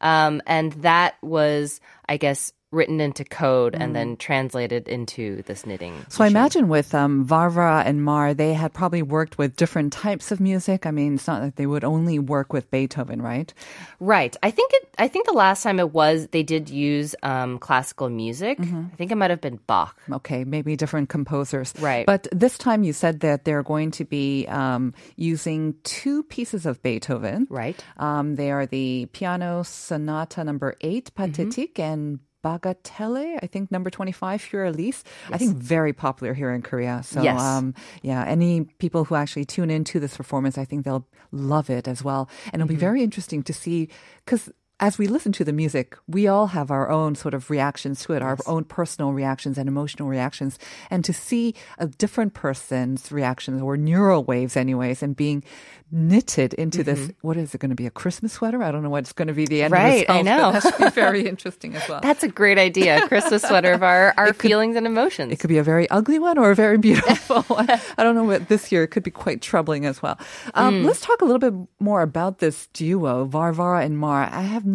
Um 0.00 0.40
and 0.46 0.72
that 0.80 1.16
was 1.20 1.80
i 2.08 2.16
guess 2.16 2.54
written 2.76 3.00
into 3.00 3.24
code 3.24 3.74
and 3.74 3.96
then 3.96 4.16
translated 4.16 4.86
into 4.88 5.42
this 5.48 5.64
knitting 5.66 5.94
So 6.08 6.22
I 6.24 6.28
imagine 6.28 6.68
with 6.68 6.94
um, 6.94 7.24
Varvara 7.24 7.82
and 7.86 8.04
Mar, 8.04 8.34
they 8.34 8.52
had 8.54 8.72
probably 8.72 9.02
worked 9.02 9.38
with 9.38 9.56
different 9.56 9.92
types 9.92 10.30
of 10.30 10.38
music. 10.40 10.86
I 10.86 10.90
mean, 10.90 11.14
it's 11.14 11.26
not 11.26 11.40
that 11.40 11.56
they 11.56 11.66
would 11.66 11.84
only 11.84 12.18
work 12.18 12.52
with 12.52 12.70
Beethoven, 12.70 13.22
right? 13.22 13.52
right 13.98 14.36
i 14.42 14.50
think 14.50 14.70
it 14.74 14.88
i 14.98 15.08
think 15.08 15.26
the 15.26 15.32
last 15.32 15.62
time 15.62 15.80
it 15.80 15.92
was 15.92 16.28
they 16.28 16.42
did 16.42 16.68
use 16.68 17.14
um 17.22 17.58
classical 17.58 18.10
music 18.10 18.60
i 18.60 18.96
think 18.96 19.10
it 19.10 19.16
might 19.16 19.30
have 19.30 19.40
been 19.40 19.58
bach 19.66 19.96
Okay, 20.12 20.44
maybe 20.44 20.76
different 20.76 21.08
composers. 21.08 21.72
Right. 21.78 22.06
But 22.06 22.28
this 22.32 22.58
time 22.58 22.82
you 22.82 22.92
said 22.92 23.20
that 23.20 23.44
they're 23.44 23.62
going 23.62 23.90
to 23.92 24.04
be 24.04 24.46
um, 24.48 24.94
using 25.16 25.74
two 25.84 26.22
pieces 26.24 26.66
of 26.66 26.82
Beethoven. 26.82 27.46
right 27.50 27.76
Um, 27.96 28.36
they 28.36 28.50
are 28.50 28.66
the 28.66 29.06
Piano 29.12 29.62
Sonata 29.62 30.44
number 30.44 30.76
8 30.80 31.10
Pathetique, 31.14 31.78
and 31.78 32.20
Bagatelle, 32.44 33.38
I 33.42 33.46
think 33.46 33.70
number 33.70 33.90
25, 33.90 34.40
Für 34.42 34.68
Elise. 34.68 35.02
I 35.32 35.38
think 35.38 35.56
very 35.56 35.92
popular 35.92 36.32
here 36.34 36.52
in 36.52 36.62
Korea. 36.62 37.02
So, 37.02 37.22
Yes. 37.22 37.40
um, 37.40 37.74
yeah, 38.02 38.24
any 38.24 38.64
people 38.78 39.04
who 39.04 39.14
actually 39.14 39.44
tune 39.44 39.70
into 39.70 39.98
this 40.00 40.16
performance, 40.16 40.56
I 40.58 40.64
think 40.64 40.84
they'll 40.84 41.06
love 41.32 41.70
it 41.70 41.88
as 41.88 42.04
well. 42.04 42.28
And 42.52 42.62
it'll 42.62 42.68
be 42.68 42.76
very 42.76 43.02
interesting 43.02 43.42
to 43.44 43.52
see, 43.52 43.88
because 44.24 44.50
as 44.78 44.98
we 44.98 45.06
listen 45.06 45.32
to 45.32 45.44
the 45.44 45.52
music, 45.54 45.96
we 46.06 46.26
all 46.28 46.48
have 46.48 46.70
our 46.70 46.90
own 46.90 47.14
sort 47.14 47.32
of 47.32 47.48
reactions 47.48 48.04
to 48.04 48.12
it, 48.12 48.20
our 48.22 48.36
own 48.46 48.64
personal 48.64 49.12
reactions 49.12 49.56
and 49.56 49.68
emotional 49.68 50.06
reactions. 50.08 50.58
And 50.90 51.02
to 51.04 51.12
see 51.14 51.54
a 51.78 51.86
different 51.86 52.34
person's 52.34 53.10
reactions 53.10 53.62
or 53.62 53.76
neural 53.78 54.22
waves, 54.24 54.54
anyways, 54.56 55.02
and 55.02 55.16
being 55.16 55.42
knitted 55.90 56.52
into 56.54 56.76
Mm-hmm. 56.84 56.84
this, 57.06 57.12
what 57.22 57.36
is 57.38 57.54
it 57.54 57.58
going 57.58 57.70
to 57.70 57.74
be? 57.76 57.86
A 57.86 57.90
Christmas 57.90 58.34
sweater? 58.34 58.62
I 58.62 58.70
don't 58.70 58.82
know 58.82 58.90
what's 58.90 59.12
going 59.12 59.28
to 59.28 59.34
be 59.34 59.46
the 59.46 59.62
end 59.62 59.72
Right, 59.72 60.02
of 60.02 60.08
the 60.08 60.12
I 60.12 60.22
know. 60.22 60.52
But 60.52 60.62
that 60.62 60.74
should 60.74 60.84
be 60.84 60.90
very 60.90 61.26
interesting 61.28 61.74
as 61.74 61.88
well. 61.88 62.00
That's 62.02 62.22
a 62.22 62.28
great 62.28 62.58
idea. 62.58 63.04
A 63.04 63.08
Christmas 63.08 63.42
sweater 63.42 63.72
of 63.72 63.82
our, 63.82 64.12
our 64.18 64.34
feelings 64.34 64.76
and 64.76 64.86
emotions. 64.86 65.32
It 65.32 65.38
could 65.38 65.48
be 65.48 65.58
a 65.58 65.62
very 65.62 65.88
ugly 65.88 66.18
one 66.18 66.36
or 66.38 66.50
a 66.50 66.54
very 66.54 66.76
beautiful 66.76 67.42
one. 67.54 67.70
I 67.70 68.02
don't 68.02 68.14
know 68.14 68.24
what 68.24 68.48
this 68.48 68.70
year 68.70 68.82
it 68.82 68.88
could 68.88 69.04
be 69.04 69.10
quite 69.10 69.40
troubling 69.40 69.86
as 69.86 70.02
well. 70.02 70.18
Um, 70.54 70.84
Let's 70.84 71.00
talk 71.00 71.22
a 71.22 71.24
little 71.24 71.38
bit 71.38 71.54
more 71.80 72.02
about 72.02 72.40
this 72.40 72.66
duo, 72.74 73.24
Varvara 73.24 73.82
and 73.84 73.96
Mar. 73.96 74.28
I 74.30 74.42
have 74.42 74.65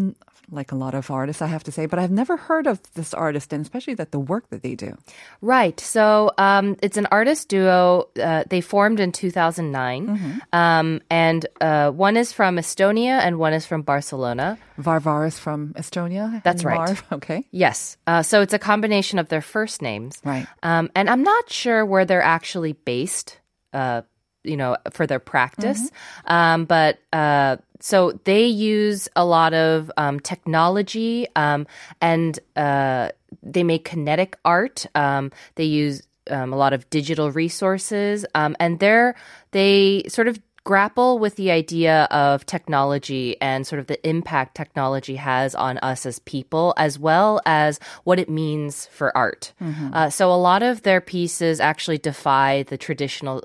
like 0.52 0.72
a 0.72 0.76
lot 0.76 0.94
of 0.94 1.10
artists, 1.10 1.42
I 1.42 1.48
have 1.48 1.64
to 1.64 1.72
say, 1.72 1.86
but 1.86 1.98
I've 1.98 2.12
never 2.12 2.36
heard 2.36 2.68
of 2.68 2.82
this 2.94 3.14
artist 3.14 3.54
and 3.54 3.62
especially 3.64 3.94
that 3.96 4.12
the 4.12 4.20
work 4.20 4.50
that 4.50 4.62
they 4.64 4.76
do. 4.76 4.98
Right. 5.42 5.80
So 5.80 6.32
um, 6.38 6.76
it's 6.84 6.98
an 6.98 7.08
artist 7.10 7.48
duo. 7.48 8.10
Uh, 8.22 8.44
they 8.50 8.60
formed 8.62 9.00
in 9.00 9.12
2009. 9.12 10.42
Um, 10.52 11.02
and 11.10 11.46
uh, 11.62 11.92
one 11.92 12.18
is 12.18 12.34
from 12.34 12.58
Estonia 12.58 13.20
and 13.20 13.40
one 13.40 13.54
is 13.54 13.66
from 13.66 13.82
Barcelona. 13.82 14.58
Varvara 14.78 15.28
is 15.28 15.40
from 15.40 15.74
Estonia. 15.76 16.44
That's 16.44 16.66
right. 16.66 16.78
Marv, 16.78 17.04
okay. 17.14 17.46
Yes. 17.52 17.98
Uh, 18.06 18.22
so 18.22 18.42
it's 18.42 18.54
a 18.54 18.60
combination 18.60 19.20
of 19.20 19.30
their 19.30 19.42
first 19.42 19.82
names. 19.82 20.20
Right. 20.24 20.48
Um, 20.64 20.92
and 20.96 21.10
I'm 21.10 21.24
not 21.24 21.50
sure 21.50 21.86
where 21.86 22.04
they're 22.04 22.22
actually 22.22 22.74
based, 22.74 23.40
uh, 23.74 24.02
you 24.44 24.58
know, 24.58 24.76
for 24.92 25.08
their 25.08 25.20
practice. 25.20 25.92
Um, 26.26 26.66
but 26.66 26.98
uh, 27.14 27.58
so 27.82 28.20
they 28.24 28.46
use 28.46 29.10
a 29.16 29.26
lot 29.26 29.54
of 29.54 29.92
um, 29.98 30.20
technology 30.20 31.28
um, 31.36 31.68
and 32.00 32.40
uh, 32.56 33.10
they 33.44 33.64
make 33.64 33.86
kinetic 33.86 34.38
art. 34.46 34.86
Um, 34.96 35.32
they 35.56 35.66
use 35.66 36.04
um, 36.30 36.54
a 36.54 36.56
lot 36.56 36.74
of 36.74 36.90
digital 36.90 37.32
resources. 37.32 38.26
Um, 38.36 38.56
and 38.60 38.80
they're, 38.80 39.16
they 39.52 40.04
sort 40.08 40.28
of 40.28 40.40
grapple 40.64 41.18
with 41.18 41.38
the 41.38 41.50
idea 41.50 42.04
of 42.12 42.46
technology 42.46 43.36
and 43.42 43.66
sort 43.66 43.80
of 43.80 43.88
the 43.88 44.08
impact 44.08 44.56
technology 44.56 45.16
has 45.16 45.56
on 45.56 45.80
us 45.80 46.06
as 46.06 46.20
people, 46.20 46.74
as 46.78 47.00
well 47.00 47.42
as 47.48 47.80
what 48.04 48.20
it 48.20 48.30
means 48.30 48.86
for 48.88 49.16
art. 49.18 49.54
Uh, 49.94 50.10
so 50.10 50.32
a 50.32 50.38
lot 50.38 50.62
of 50.62 50.84
their 50.84 51.02
pieces 51.02 51.60
actually 51.60 51.98
defy 51.98 52.64
the 52.64 52.78
traditional 52.78 53.44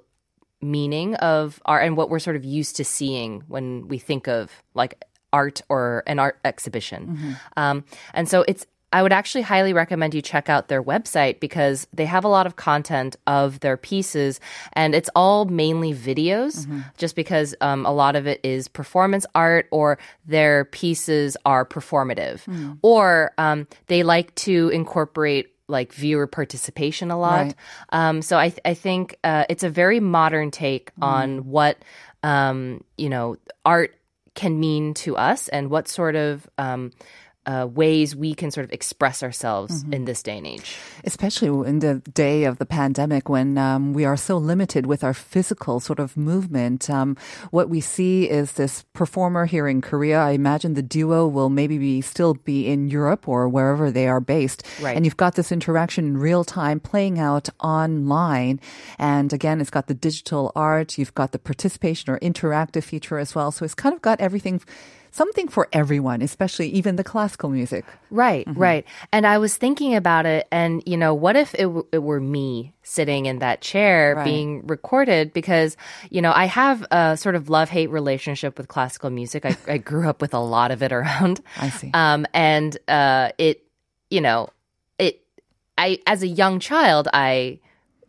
meaning 0.60 1.14
of 1.16 1.60
art 1.66 1.84
and 1.84 1.96
what 1.96 2.10
we're 2.10 2.18
sort 2.18 2.36
of 2.36 2.44
used 2.44 2.76
to 2.76 2.84
seeing 2.84 3.42
when 3.48 3.88
we 3.88 3.98
think 3.98 4.26
of 4.26 4.50
like 4.74 5.02
art 5.32 5.60
or 5.68 6.02
an 6.06 6.18
art 6.18 6.38
exhibition. 6.44 7.36
Um, 7.56 7.84
and 8.14 8.28
so 8.28 8.44
it's 8.48 8.66
I 8.92 9.02
would 9.02 9.12
actually 9.12 9.42
highly 9.42 9.72
recommend 9.72 10.14
you 10.14 10.22
check 10.22 10.48
out 10.48 10.68
their 10.68 10.82
website 10.82 11.40
because 11.40 11.86
they 11.92 12.06
have 12.06 12.24
a 12.24 12.28
lot 12.28 12.46
of 12.46 12.54
content 12.56 13.16
of 13.26 13.60
their 13.60 13.76
pieces 13.76 14.40
and 14.72 14.94
it's 14.94 15.10
all 15.14 15.44
mainly 15.44 15.92
videos 15.92 16.66
just 16.96 17.16
because 17.16 17.54
um, 17.60 17.84
a 17.84 17.92
lot 17.92 18.14
of 18.16 18.26
it 18.26 18.40
is 18.44 18.68
performance 18.68 19.26
art 19.34 19.66
or 19.72 19.98
their 20.24 20.66
pieces 20.66 21.36
are 21.44 21.66
performative. 21.66 22.46
Or 22.80 23.32
um, 23.38 23.66
they 23.88 24.02
like 24.04 24.34
to 24.36 24.68
incorporate 24.70 25.52
like 25.68 25.92
viewer 25.92 26.26
participation 26.26 27.10
a 27.10 27.18
lot. 27.18 27.46
Right. 27.46 27.54
Um, 27.90 28.22
so 28.22 28.38
I, 28.38 28.50
th- 28.50 28.60
I 28.64 28.74
think 28.74 29.18
uh, 29.24 29.44
it's 29.48 29.64
a 29.64 29.70
very 29.70 30.00
modern 30.00 30.50
take 30.50 30.92
on 31.00 31.50
what 31.50 31.78
um, 32.22 32.84
you 32.96 33.08
know 33.08 33.36
art 33.64 33.94
can 34.34 34.60
mean 34.60 34.94
to 34.94 35.16
us 35.16 35.48
and 35.48 35.70
what 35.70 35.88
sort 35.88 36.14
of 36.14 36.48
um, 36.58 36.92
uh, 37.46 37.66
ways 37.72 38.14
we 38.16 38.34
can 38.34 38.50
sort 38.50 38.64
of 38.64 38.72
express 38.72 39.22
ourselves 39.22 39.84
in 39.92 40.04
this 40.04 40.22
day 40.22 40.38
and 40.38 40.46
age. 40.46 40.76
especially 41.04 41.68
in 41.68 41.78
the 41.78 42.02
day 42.12 42.44
of 42.44 42.58
the 42.58 42.66
pandemic 42.66 43.28
when 43.28 43.56
um, 43.56 43.92
we 43.92 44.04
are 44.04 44.16
so 44.16 44.36
limited 44.36 44.86
with 44.86 45.04
our 45.04 45.14
physical 45.14 45.78
sort 45.80 46.00
of 46.00 46.16
movement. 46.16 46.90
Um, 46.90 47.16
what 47.50 47.68
we 47.68 47.80
see 47.80 48.28
is 48.28 48.52
this 48.52 48.84
performer 48.92 49.46
here 49.46 49.68
in 49.68 49.80
Korea. 49.80 50.18
I 50.18 50.32
imagine 50.32 50.74
the 50.74 50.82
duo 50.82 51.26
will 51.26 51.48
maybe 51.48 51.78
be 51.78 52.00
still 52.00 52.34
be 52.34 52.66
in 52.66 52.88
Europe 52.88 53.28
or 53.28 53.48
wherever 53.48 53.90
they 53.90 54.08
are 54.08 54.20
based. 54.20 54.66
Right. 54.82 54.96
And 54.96 55.04
you've 55.04 55.16
got 55.16 55.34
this 55.36 55.52
interaction 55.52 56.04
in 56.06 56.18
real 56.18 56.44
time 56.44 56.80
playing 56.80 57.18
out 57.18 57.48
online. 57.60 58.60
And 58.98 59.32
again, 59.32 59.60
it's 59.60 59.70
got 59.70 59.86
the 59.86 59.94
digital 59.94 60.52
art. 60.56 60.98
You've 60.98 61.14
got 61.14 61.32
the 61.32 61.38
participation 61.38 62.12
or 62.12 62.18
interactive 62.18 62.82
feature 62.82 63.18
as 63.18 63.34
well. 63.34 63.52
So 63.52 63.64
it's 63.64 63.74
kind 63.74 63.94
of 63.94 64.02
got 64.02 64.20
everything. 64.20 64.60
Something 65.16 65.48
for 65.48 65.66
everyone, 65.72 66.20
especially 66.20 66.68
even 66.68 66.96
the 66.96 67.02
classical 67.04 67.48
music. 67.48 67.86
Right, 68.10 68.46
right. 68.54 68.84
And 69.12 69.26
I 69.26 69.38
was 69.38 69.56
thinking 69.56 69.94
about 69.94 70.26
it, 70.26 70.46
and 70.52 70.82
you 70.84 70.96
know, 70.98 71.14
what 71.14 71.36
if 71.36 71.54
it, 71.54 71.62
w- 71.72 71.86
it 71.90 72.02
were 72.02 72.20
me 72.20 72.74
sitting 72.82 73.24
in 73.24 73.38
that 73.38 73.62
chair 73.62 74.14
Right. 74.14 74.24
being 74.24 74.66
recorded? 74.66 75.32
Because 75.32 75.76
you 76.10 76.20
know, 76.20 76.32
I 76.34 76.44
have 76.44 76.84
a 76.90 77.16
sort 77.16 77.34
of 77.34 77.48
love 77.48 77.70
hate 77.70 77.88
relationship 77.88 78.58
with 78.58 78.68
classical 78.68 79.08
music. 79.08 79.46
I, 79.46 79.56
I 79.66 79.78
grew 79.78 80.06
up 80.06 80.20
with 80.20 80.34
a 80.34 80.38
lot 80.38 80.70
of 80.70 80.82
it 80.82 80.92
around. 80.92 81.40
I 81.56 81.70
see. 81.70 81.90
Um, 81.94 82.26
and 82.34 82.76
uh, 82.86 83.30
it, 83.38 83.64
you 84.10 84.20
know, 84.20 84.50
it. 84.98 85.22
I 85.78 85.98
as 86.06 86.22
a 86.22 86.28
young 86.28 86.60
child, 86.60 87.08
I 87.14 87.58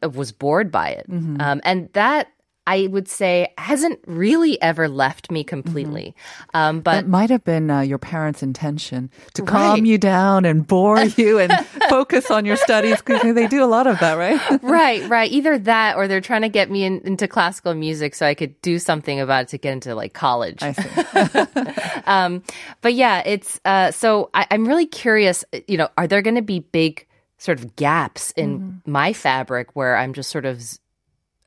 was 0.04 0.34
bored 0.34 0.72
by 0.74 0.90
it, 0.90 1.10
Mm-hmm. 1.10 1.40
um, 1.40 1.62
and 1.64 1.88
that. 1.94 2.28
I 2.68 2.88
would 2.88 3.08
say 3.08 3.54
hasn't 3.58 4.00
really 4.06 4.62
ever 4.62 4.90
left 4.90 5.32
me 5.32 5.44
completely, 5.46 6.14
um, 6.54 6.82
but 6.82 6.92
That 6.96 7.08
might 7.08 7.30
have 7.30 7.44
been 7.46 7.72
uh, 7.72 7.80
your 7.80 7.98
parents' 7.98 8.44
intention 8.44 9.10
to 9.36 9.44
Right. 9.44 9.50
calm 9.52 9.86
you 9.86 9.98
down 9.98 10.44
and 10.44 10.68
bore 10.68 11.02
you 11.18 11.40
and 11.40 11.54
focus 11.90 12.30
on 12.30 12.46
your 12.46 12.58
studies 12.58 12.98
because 13.02 13.24
they 13.34 13.48
do 13.48 13.64
a 13.64 13.66
lot 13.72 13.88
of 13.88 13.98
that, 14.00 14.18
right? 14.18 14.40
right, 14.62 15.08
right. 15.10 15.32
Either 15.32 15.58
that 15.60 15.96
or 15.96 16.10
they're 16.10 16.20
trying 16.20 16.42
to 16.42 16.50
get 16.50 16.70
me 16.70 16.84
in, 16.84 17.00
into 17.06 17.26
classical 17.28 17.74
music 17.74 18.14
so 18.14 18.26
I 18.26 18.34
could 18.36 18.62
do 18.62 18.78
something 18.80 19.20
about 19.22 19.44
it 19.44 19.48
to 19.50 19.58
get 19.58 19.72
into 19.72 19.96
like 19.96 20.14
college. 20.14 20.62
I 20.62 20.74
see. 20.74 22.04
Um, 22.06 22.44
but 22.82 22.94
yeah, 22.94 23.22
it's 23.26 23.60
uh, 23.66 23.92
so 23.92 24.30
I, 24.34 24.48
I'm 24.52 24.66
really 24.68 24.86
curious. 24.86 25.44
You 25.68 25.78
know, 25.78 25.90
are 25.98 26.08
there 26.08 26.22
going 26.22 26.36
to 26.36 26.42
be 26.42 26.60
big 26.60 27.06
sort 27.38 27.60
of 27.60 27.76
gaps 27.76 28.32
in 28.36 28.82
my 28.86 29.14
fabric 29.14 29.76
where 29.76 29.96
I'm 29.98 30.14
just 30.14 30.30
sort 30.32 30.46
of 30.46 30.62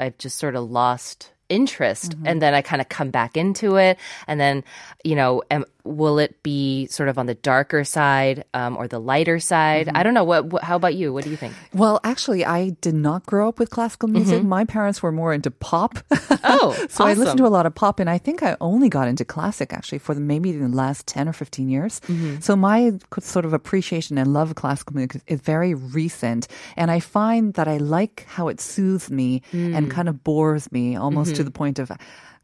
I've 0.00 0.18
just 0.18 0.38
sort 0.38 0.56
of 0.56 0.70
lost 0.70 1.32
interest 1.48 2.12
mm-hmm. 2.12 2.26
and 2.26 2.40
then 2.40 2.54
I 2.54 2.62
kind 2.62 2.80
of 2.80 2.88
come 2.88 3.10
back 3.10 3.36
into 3.36 3.76
it 3.76 3.98
and 4.26 4.40
then 4.40 4.64
you 5.04 5.16
know 5.16 5.42
am, 5.50 5.64
will 5.84 6.18
it 6.18 6.42
be 6.42 6.86
sort 6.86 7.08
of 7.08 7.18
on 7.18 7.26
the 7.26 7.34
darker 7.34 7.84
side 7.84 8.44
um, 8.54 8.76
or 8.76 8.86
the 8.88 8.98
lighter 8.98 9.40
side? 9.40 9.86
Mm-hmm. 9.86 9.96
I 9.96 10.02
don't 10.02 10.14
know. 10.14 10.24
What, 10.24 10.46
what 10.46 10.62
how 10.62 10.76
about 10.76 10.94
you? 10.94 11.12
What 11.12 11.24
do 11.24 11.30
you 11.30 11.36
think? 11.36 11.54
Well, 11.72 12.00
actually, 12.04 12.44
I 12.44 12.70
did 12.80 12.94
not 12.94 13.26
grow 13.26 13.48
up 13.48 13.58
with 13.58 13.70
classical 13.70 14.08
music. 14.08 14.40
Mm-hmm. 14.40 14.48
My 14.48 14.64
parents 14.64 15.02
were 15.02 15.12
more 15.12 15.32
into 15.32 15.50
pop. 15.50 15.98
oh 16.44 16.76
so 16.88 17.04
I 17.04 17.14
listened 17.14 17.38
to 17.38 17.46
a 17.46 17.48
lot 17.48 17.66
of 17.66 17.74
pop, 17.74 18.00
and 18.00 18.10
I 18.10 18.18
think 18.18 18.42
I 18.42 18.56
only 18.60 18.88
got 18.88 19.08
into 19.08 19.24
classic 19.24 19.72
actually 19.72 19.98
for 19.98 20.14
the, 20.14 20.20
maybe 20.20 20.52
the 20.52 20.68
last 20.68 21.06
10 21.06 21.28
or 21.28 21.32
15 21.32 21.68
years. 21.68 22.00
Mm-hmm. 22.00 22.40
So 22.40 22.56
my 22.56 22.92
sort 23.20 23.44
of 23.44 23.52
appreciation 23.52 24.18
and 24.18 24.32
love 24.32 24.50
of 24.50 24.56
classical 24.56 24.94
music 24.96 25.22
is 25.26 25.40
very 25.40 25.74
recent. 25.74 26.48
And 26.76 26.90
I 26.90 27.00
find 27.00 27.54
that 27.54 27.68
I 27.68 27.78
like 27.78 28.26
how 28.28 28.48
it 28.48 28.60
soothes 28.60 29.10
me 29.10 29.42
and 29.52 29.86
mm. 29.86 29.90
kind 29.90 30.08
of 30.08 30.22
bores 30.22 30.70
me 30.72 30.96
almost 30.96 31.36
to 31.36 31.44
the 31.44 31.50
point 31.50 31.78
of 31.78 31.90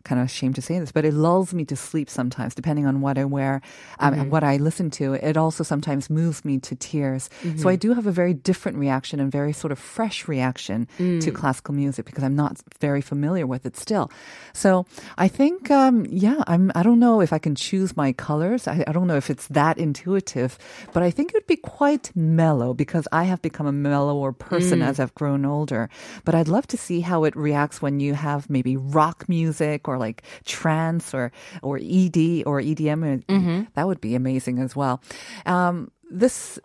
kind 0.06 0.20
of 0.22 0.26
ashamed 0.30 0.54
to 0.54 0.62
say 0.62 0.78
this, 0.78 0.92
but 0.94 1.04
it 1.04 1.12
lulls 1.12 1.52
me 1.52 1.64
to 1.66 1.76
sleep 1.76 2.08
sometimes, 2.08 2.54
depending 2.54 2.86
on 2.86 3.02
what 3.02 3.18
I 3.18 3.24
wear, 3.26 3.60
um, 3.98 4.14
and 4.14 4.30
what 4.30 4.44
I 4.46 4.56
listen 4.56 4.88
to. 5.02 5.14
It 5.18 5.36
also 5.36 5.64
sometimes 5.66 6.08
moves 6.08 6.44
me 6.46 6.58
to 6.60 6.74
tears. 6.78 7.28
So 7.58 7.68
I 7.68 7.76
do 7.76 7.92
have 7.94 8.06
a 8.06 8.12
very 8.14 8.34
different 8.34 8.78
reaction 8.78 9.18
and 9.20 9.30
very 9.30 9.52
sort 9.52 9.72
of 9.74 9.78
fresh 9.78 10.28
reaction 10.28 10.86
to 11.20 11.30
classical 11.34 11.74
music 11.74 12.06
because 12.06 12.22
I'm 12.22 12.36
not 12.36 12.62
very 12.80 13.02
familiar 13.02 13.46
with 13.46 13.66
it 13.66 13.76
still. 13.76 14.10
So 14.54 14.86
I 15.18 15.26
think, 15.28 15.70
um, 15.70 16.06
yeah, 16.08 16.42
I'm. 16.46 16.70
I 16.74 16.82
don't 16.86 17.00
know 17.00 17.20
if 17.20 17.32
I 17.32 17.38
can 17.38 17.54
choose 17.54 17.96
my 17.96 18.12
colors. 18.12 18.68
I, 18.68 18.84
I 18.86 18.92
don't 18.92 19.08
know 19.10 19.16
if 19.16 19.28
it's 19.30 19.48
that 19.48 19.76
intuitive, 19.78 20.56
but 20.92 21.02
I 21.02 21.10
think 21.10 21.30
it 21.30 21.34
would 21.34 21.46
be 21.46 21.56
quite 21.56 22.14
mellow 22.14 22.74
because 22.74 23.08
I 23.12 23.24
have 23.24 23.42
become 23.42 23.66
a 23.66 23.72
mellower 23.72 24.32
person 24.32 24.82
as 24.82 25.00
I've 25.00 25.14
grown 25.14 25.44
older. 25.44 25.88
But 26.24 26.34
I'd 26.34 26.48
love 26.48 26.66
to 26.68 26.76
see 26.76 27.00
how 27.00 27.24
it 27.24 27.34
reacts 27.34 27.82
when 27.82 27.98
you 28.00 28.14
have 28.14 28.48
maybe 28.48 28.76
rock 28.76 29.28
music 29.28 29.88
or 29.88 29.95
like 29.98 30.22
trance 30.44 31.14
or 31.14 31.32
or 31.62 31.76
ED 31.78 32.42
or 32.46 32.60
EDM. 32.60 33.24
Uh, 33.28 33.64
That 33.74 33.86
would 33.86 34.00
be 34.00 34.14
amazing 34.14 34.58
as 34.58 34.74
well. 34.76 35.00
Um, 35.44 35.90
this 36.10 36.58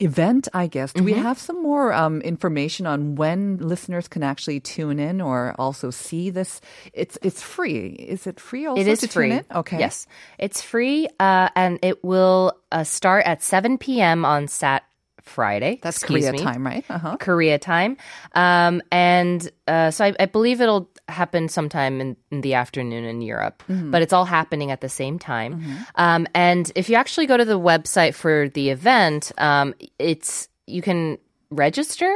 event, 0.00 0.48
I 0.54 0.66
guess. 0.66 0.92
Do 0.92 1.04
we 1.04 1.12
have 1.12 1.38
some 1.38 1.62
more 1.62 1.92
um, 1.92 2.20
information 2.22 2.86
on 2.86 3.14
when 3.16 3.58
listeners 3.58 4.08
can 4.08 4.22
actually 4.22 4.60
tune 4.60 4.98
in 4.98 5.20
or 5.20 5.54
also 5.58 5.90
see 5.90 6.30
this? 6.30 6.60
It's 6.92 7.18
it's 7.22 7.42
free. 7.42 7.88
Is 7.88 8.26
it 8.26 8.40
free? 8.40 8.66
Also 8.66 8.80
It 8.80 8.88
is 8.88 9.00
to 9.00 9.08
free. 9.08 9.40
Okay. 9.54 9.78
Yes, 9.78 10.06
it's 10.38 10.62
free, 10.62 11.08
uh, 11.20 11.50
and 11.54 11.78
it 11.82 12.02
will 12.02 12.52
uh, 12.72 12.84
start 12.84 13.26
at 13.26 13.42
7 13.42 13.78
p.m. 13.78 14.24
on 14.24 14.48
Sat 14.48 14.82
Friday. 15.22 15.78
That's 15.82 16.02
Korea 16.02 16.32
me. 16.32 16.38
time, 16.38 16.66
right? 16.66 16.84
Uh 16.88 16.98
huh. 16.98 17.16
Korea 17.18 17.58
time, 17.58 17.96
um, 18.34 18.82
and 18.90 19.50
uh, 19.66 19.90
so 19.90 20.04
I, 20.04 20.14
I 20.18 20.26
believe 20.26 20.60
it'll 20.60 20.90
happen 21.08 21.48
sometime 21.48 22.00
in, 22.00 22.16
in 22.30 22.40
the 22.40 22.54
afternoon 22.54 23.04
in 23.04 23.20
Europe, 23.20 23.62
but 23.90 24.02
it's 24.02 24.12
all 24.12 24.24
happening 24.24 24.70
at 24.70 24.80
the 24.80 24.88
same 24.88 25.18
time. 25.18 25.62
Um, 25.96 26.26
and 26.34 26.70
if 26.74 26.88
you 26.88 26.96
actually 26.96 27.26
go 27.26 27.36
to 27.36 27.44
the 27.44 27.58
website 27.58 28.14
for 28.14 28.48
the 28.48 28.70
event, 28.70 29.32
um, 29.38 29.74
it's 29.98 30.48
you 30.66 30.82
can 30.82 31.18
register, 31.50 32.14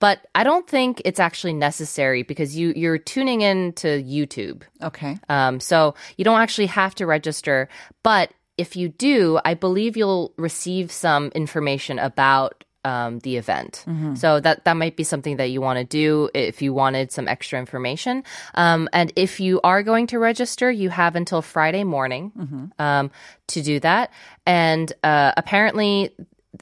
but 0.00 0.26
I 0.34 0.42
don't 0.44 0.68
think 0.68 1.00
it's 1.04 1.20
actually 1.20 1.54
necessary 1.54 2.22
because 2.22 2.56
you 2.56 2.72
you're 2.74 2.98
tuning 2.98 3.40
in 3.42 3.72
to 3.74 4.02
YouTube. 4.02 4.62
Okay. 4.82 5.18
Um, 5.28 5.60
so 5.60 5.94
you 6.16 6.24
don't 6.24 6.40
actually 6.40 6.66
have 6.66 6.94
to 6.96 7.06
register, 7.06 7.68
but 8.02 8.32
if 8.56 8.76
you 8.76 8.88
do, 8.88 9.38
I 9.44 9.54
believe 9.54 9.96
you'll 9.96 10.32
receive 10.36 10.90
some 10.90 11.28
information 11.34 11.98
about 11.98 12.64
um, 12.84 13.18
the 13.20 13.36
event. 13.36 13.84
So 14.14 14.38
that 14.40 14.64
that 14.64 14.76
might 14.76 14.96
be 14.96 15.02
something 15.02 15.38
that 15.38 15.50
you 15.50 15.60
want 15.60 15.78
to 15.78 15.84
do 15.84 16.30
if 16.34 16.62
you 16.62 16.72
wanted 16.72 17.10
some 17.10 17.26
extra 17.26 17.58
information. 17.58 18.22
Um, 18.54 18.88
and 18.92 19.12
if 19.16 19.40
you 19.40 19.60
are 19.64 19.82
going 19.82 20.06
to 20.08 20.20
register, 20.20 20.70
you 20.70 20.88
have 20.90 21.16
until 21.16 21.42
Friday 21.42 21.82
morning 21.82 22.70
um, 22.78 23.10
to 23.48 23.62
do 23.62 23.80
that. 23.80 24.12
And 24.46 24.92
uh, 25.02 25.32
apparently. 25.36 26.14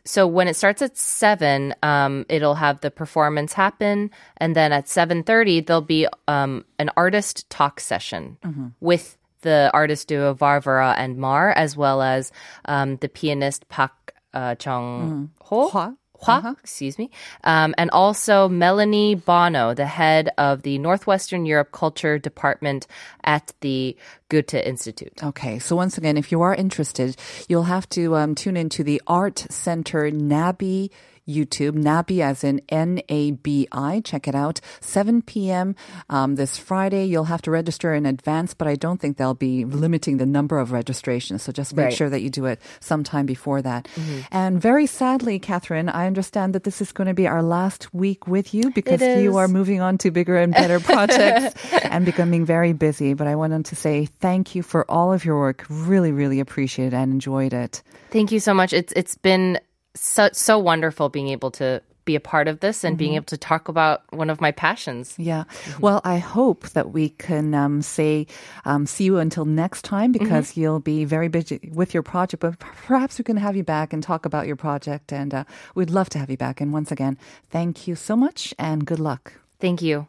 So 0.05 0.27
when 0.27 0.49
it 0.49 0.57
starts 0.57 0.83
at 0.83 0.99
seven, 0.99 1.73
um, 1.85 2.27
it'll 2.29 2.57
have 2.57 2.81
the 2.81 2.91
performance 2.91 3.53
happen, 3.53 4.11
and 4.39 4.57
then 4.57 4.73
at 4.73 4.89
seven 4.89 5.23
thirty 5.23 5.61
there'll 5.61 5.83
be 5.83 6.09
um, 6.27 6.65
an 6.81 6.91
artist 6.97 7.49
talk 7.49 7.79
session 7.79 8.37
with 8.81 9.17
the 9.45 9.71
artist 9.73 10.09
duo 10.09 10.35
Varvara 10.35 10.95
and 10.99 11.17
Mar, 11.17 11.51
as 11.51 11.77
well 11.77 12.03
as 12.03 12.33
um, 12.65 12.97
the 12.97 13.09
pianist 13.09 13.69
Pak 13.69 13.93
uh, 14.35 14.57
Chung 14.57 15.31
Ho. 15.43 15.71
Hwa. 15.71 15.97
Hwa, 16.25 16.57
excuse 16.61 16.97
me, 16.97 17.11
um, 17.43 17.75
and 17.77 17.91
also 17.91 18.49
Melanie 18.49 19.15
Bono, 19.15 19.75
the 19.75 19.85
head 19.85 20.31
of 20.39 20.63
the 20.63 20.79
Northwestern 20.79 21.45
Europe 21.45 21.71
Culture 21.73 22.19
Department 22.19 22.87
at 23.25 23.53
the 23.61 23.97
Goethe 24.31 24.55
Institute. 24.55 25.13
Okay, 25.23 25.59
so 25.59 25.77
once 25.77 25.99
again, 25.99 26.17
if 26.17 26.33
you 26.33 26.41
are 26.41 26.55
interested, 26.55 27.17
you'll 27.49 27.65
have 27.65 27.89
to 27.91 28.17
um, 28.17 28.35
tune 28.35 28.57
into 28.57 28.83
the 28.83 29.03
Art 29.07 29.47
Center 29.51 30.11
NABI 30.11 30.91
YouTube, 31.29 31.73
NABI 31.73 32.21
as 32.21 32.45
in 32.45 32.61
N 32.69 33.01
A 33.09 33.33
B 33.33 33.67
I. 33.73 34.01
Check 34.05 34.29
it 34.29 34.35
out. 34.35 34.61
7 34.81 35.23
p.m. 35.23 35.75
Um, 36.11 36.35
this 36.37 36.59
Friday. 36.59 37.05
You'll 37.07 37.25
have 37.25 37.43
to 37.43 37.51
register 37.51 37.95
in 37.95 38.07
advance, 38.07 38.55
but 38.55 38.69
I 38.69 38.75
don't 38.75 39.01
think 39.01 39.17
they'll 39.17 39.35
be 39.35 39.65
limiting 39.65 40.19
the 40.19 40.27
number 40.27 40.59
of 40.59 40.73
registrations. 40.73 41.43
So 41.43 41.53
just 41.53 41.75
make 41.75 41.85
Right. 41.85 41.93
sure 41.95 42.11
that 42.11 42.21
you 42.21 42.31
do 42.31 42.47
it 42.47 42.61
sometime 42.81 43.27
before 43.27 43.63
that. 43.63 43.89
And 44.31 44.61
very 44.61 44.87
sadly, 44.87 45.39
Catherine, 45.39 45.89
I 45.89 46.07
understand 46.07 46.55
that 46.55 46.65
this 46.65 46.81
is 46.81 46.93
going 46.93 47.09
to 47.09 47.15
be 47.15 47.27
our 47.27 47.43
last 47.43 47.93
week 47.95 48.27
with 48.27 48.53
you 48.55 48.71
because 48.71 49.01
you 49.01 49.37
are 49.37 49.49
moving 49.49 49.81
on 49.81 49.99
to 49.99 50.11
bigger 50.11 50.37
and 50.37 50.53
better 50.53 50.81
projects 50.93 51.55
and 51.85 52.05
becoming 52.05 52.45
very 52.45 52.73
busy. 52.73 53.15
But 53.15 53.27
I 53.27 53.35
wanted 53.35 53.65
to 53.67 53.77
say 53.77 54.07
thank 54.07 54.55
you 54.55 54.63
for 54.63 54.89
all 54.91 55.13
of 55.13 55.25
your 55.25 55.39
work. 55.39 55.65
Really, 55.69 56.13
really 56.13 56.41
appreciate 56.41 56.93
it 56.93 56.95
and 56.95 57.13
enjoyed 57.13 57.53
it. 57.53 57.83
Thank 58.11 58.33
you 58.33 58.41
so 58.41 58.55
much. 58.55 58.73
It's 58.73 58.93
it's 58.97 59.17
been 59.17 59.59
so 59.95 60.29
so 60.33 60.59
wonderful 60.59 61.09
being 61.09 61.29
able 61.29 61.51
to 61.53 61.83
be 62.05 62.17
a 62.17 62.21
part 62.21 62.49
of 62.49 62.61
this 62.61 62.85
and 62.85 62.99
being 62.99 63.15
able 63.15 63.25
to 63.25 63.39
talk 63.39 63.69
about 63.69 64.03
one 64.11 64.31
of 64.31 64.41
my 64.41 64.53
passions. 64.53 65.15
Yeah. 65.19 65.45
Well, 65.81 66.01
I 66.05 66.19
hope 66.19 66.69
that 66.71 66.91
we 66.91 67.11
can 67.11 67.55
um, 67.55 67.83
say 67.83 68.27
um, 68.65 68.87
see 68.87 69.05
you 69.05 69.19
until 69.19 69.45
next 69.45 69.83
time 69.83 70.13
because 70.13 70.57
you'll 70.57 70.81
be 70.81 71.05
very 71.05 71.29
busy 71.29 71.71
with 71.73 71.95
your 71.95 72.03
project. 72.03 72.41
But 72.41 72.59
perhaps 72.59 73.19
we 73.19 73.25
can 73.25 73.37
have 73.37 73.57
you 73.57 73.65
back 73.65 73.93
and 73.93 74.03
talk 74.03 74.27
about 74.27 74.47
your 74.47 74.57
project. 74.57 75.13
And 75.13 75.33
uh, 75.33 75.45
we'd 75.75 75.91
love 75.91 76.11
to 76.11 76.19
have 76.19 76.31
you 76.31 76.37
back. 76.37 76.61
And 76.61 76.73
once 76.73 76.93
again, 76.93 77.19
thank 77.51 77.89
you 77.89 77.95
so 77.95 78.17
much 78.17 78.55
and 78.59 78.85
good 78.85 79.01
luck. 79.01 79.35
Thank 79.65 79.81
you. 79.81 80.07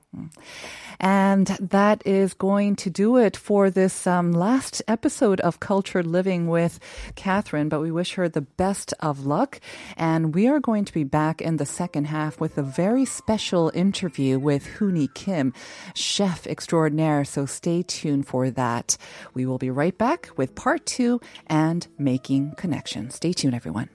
And 0.99 1.47
that 1.61 2.05
is 2.05 2.33
going 2.33 2.75
to 2.75 2.89
do 2.89 3.15
it 3.15 3.37
for 3.37 3.69
this 3.69 4.05
um, 4.05 4.33
last 4.33 4.81
episode 4.85 5.39
of 5.39 5.61
Cultured 5.61 6.05
Living 6.05 6.49
with 6.49 6.77
Catherine. 7.15 7.69
But 7.69 7.79
we 7.79 7.89
wish 7.89 8.15
her 8.15 8.27
the 8.27 8.41
best 8.41 8.93
of 8.99 9.25
luck. 9.25 9.61
And 9.95 10.35
we 10.35 10.49
are 10.49 10.59
going 10.59 10.83
to 10.83 10.93
be 10.93 11.05
back 11.05 11.41
in 11.41 11.55
the 11.55 11.65
second 11.65 12.07
half 12.07 12.41
with 12.41 12.57
a 12.57 12.63
very 12.63 13.05
special 13.05 13.71
interview 13.73 14.39
with 14.39 14.67
Hooni 14.77 15.07
Kim, 15.13 15.53
chef 15.93 16.45
extraordinaire. 16.47 17.23
So 17.23 17.45
stay 17.45 17.81
tuned 17.81 18.27
for 18.27 18.49
that. 18.51 18.97
We 19.33 19.45
will 19.45 19.57
be 19.57 19.69
right 19.69 19.97
back 19.97 20.31
with 20.35 20.53
part 20.53 20.85
two 20.85 21.21
and 21.47 21.87
making 21.97 22.55
connections. 22.57 23.15
Stay 23.15 23.31
tuned, 23.31 23.55
everyone. 23.55 23.87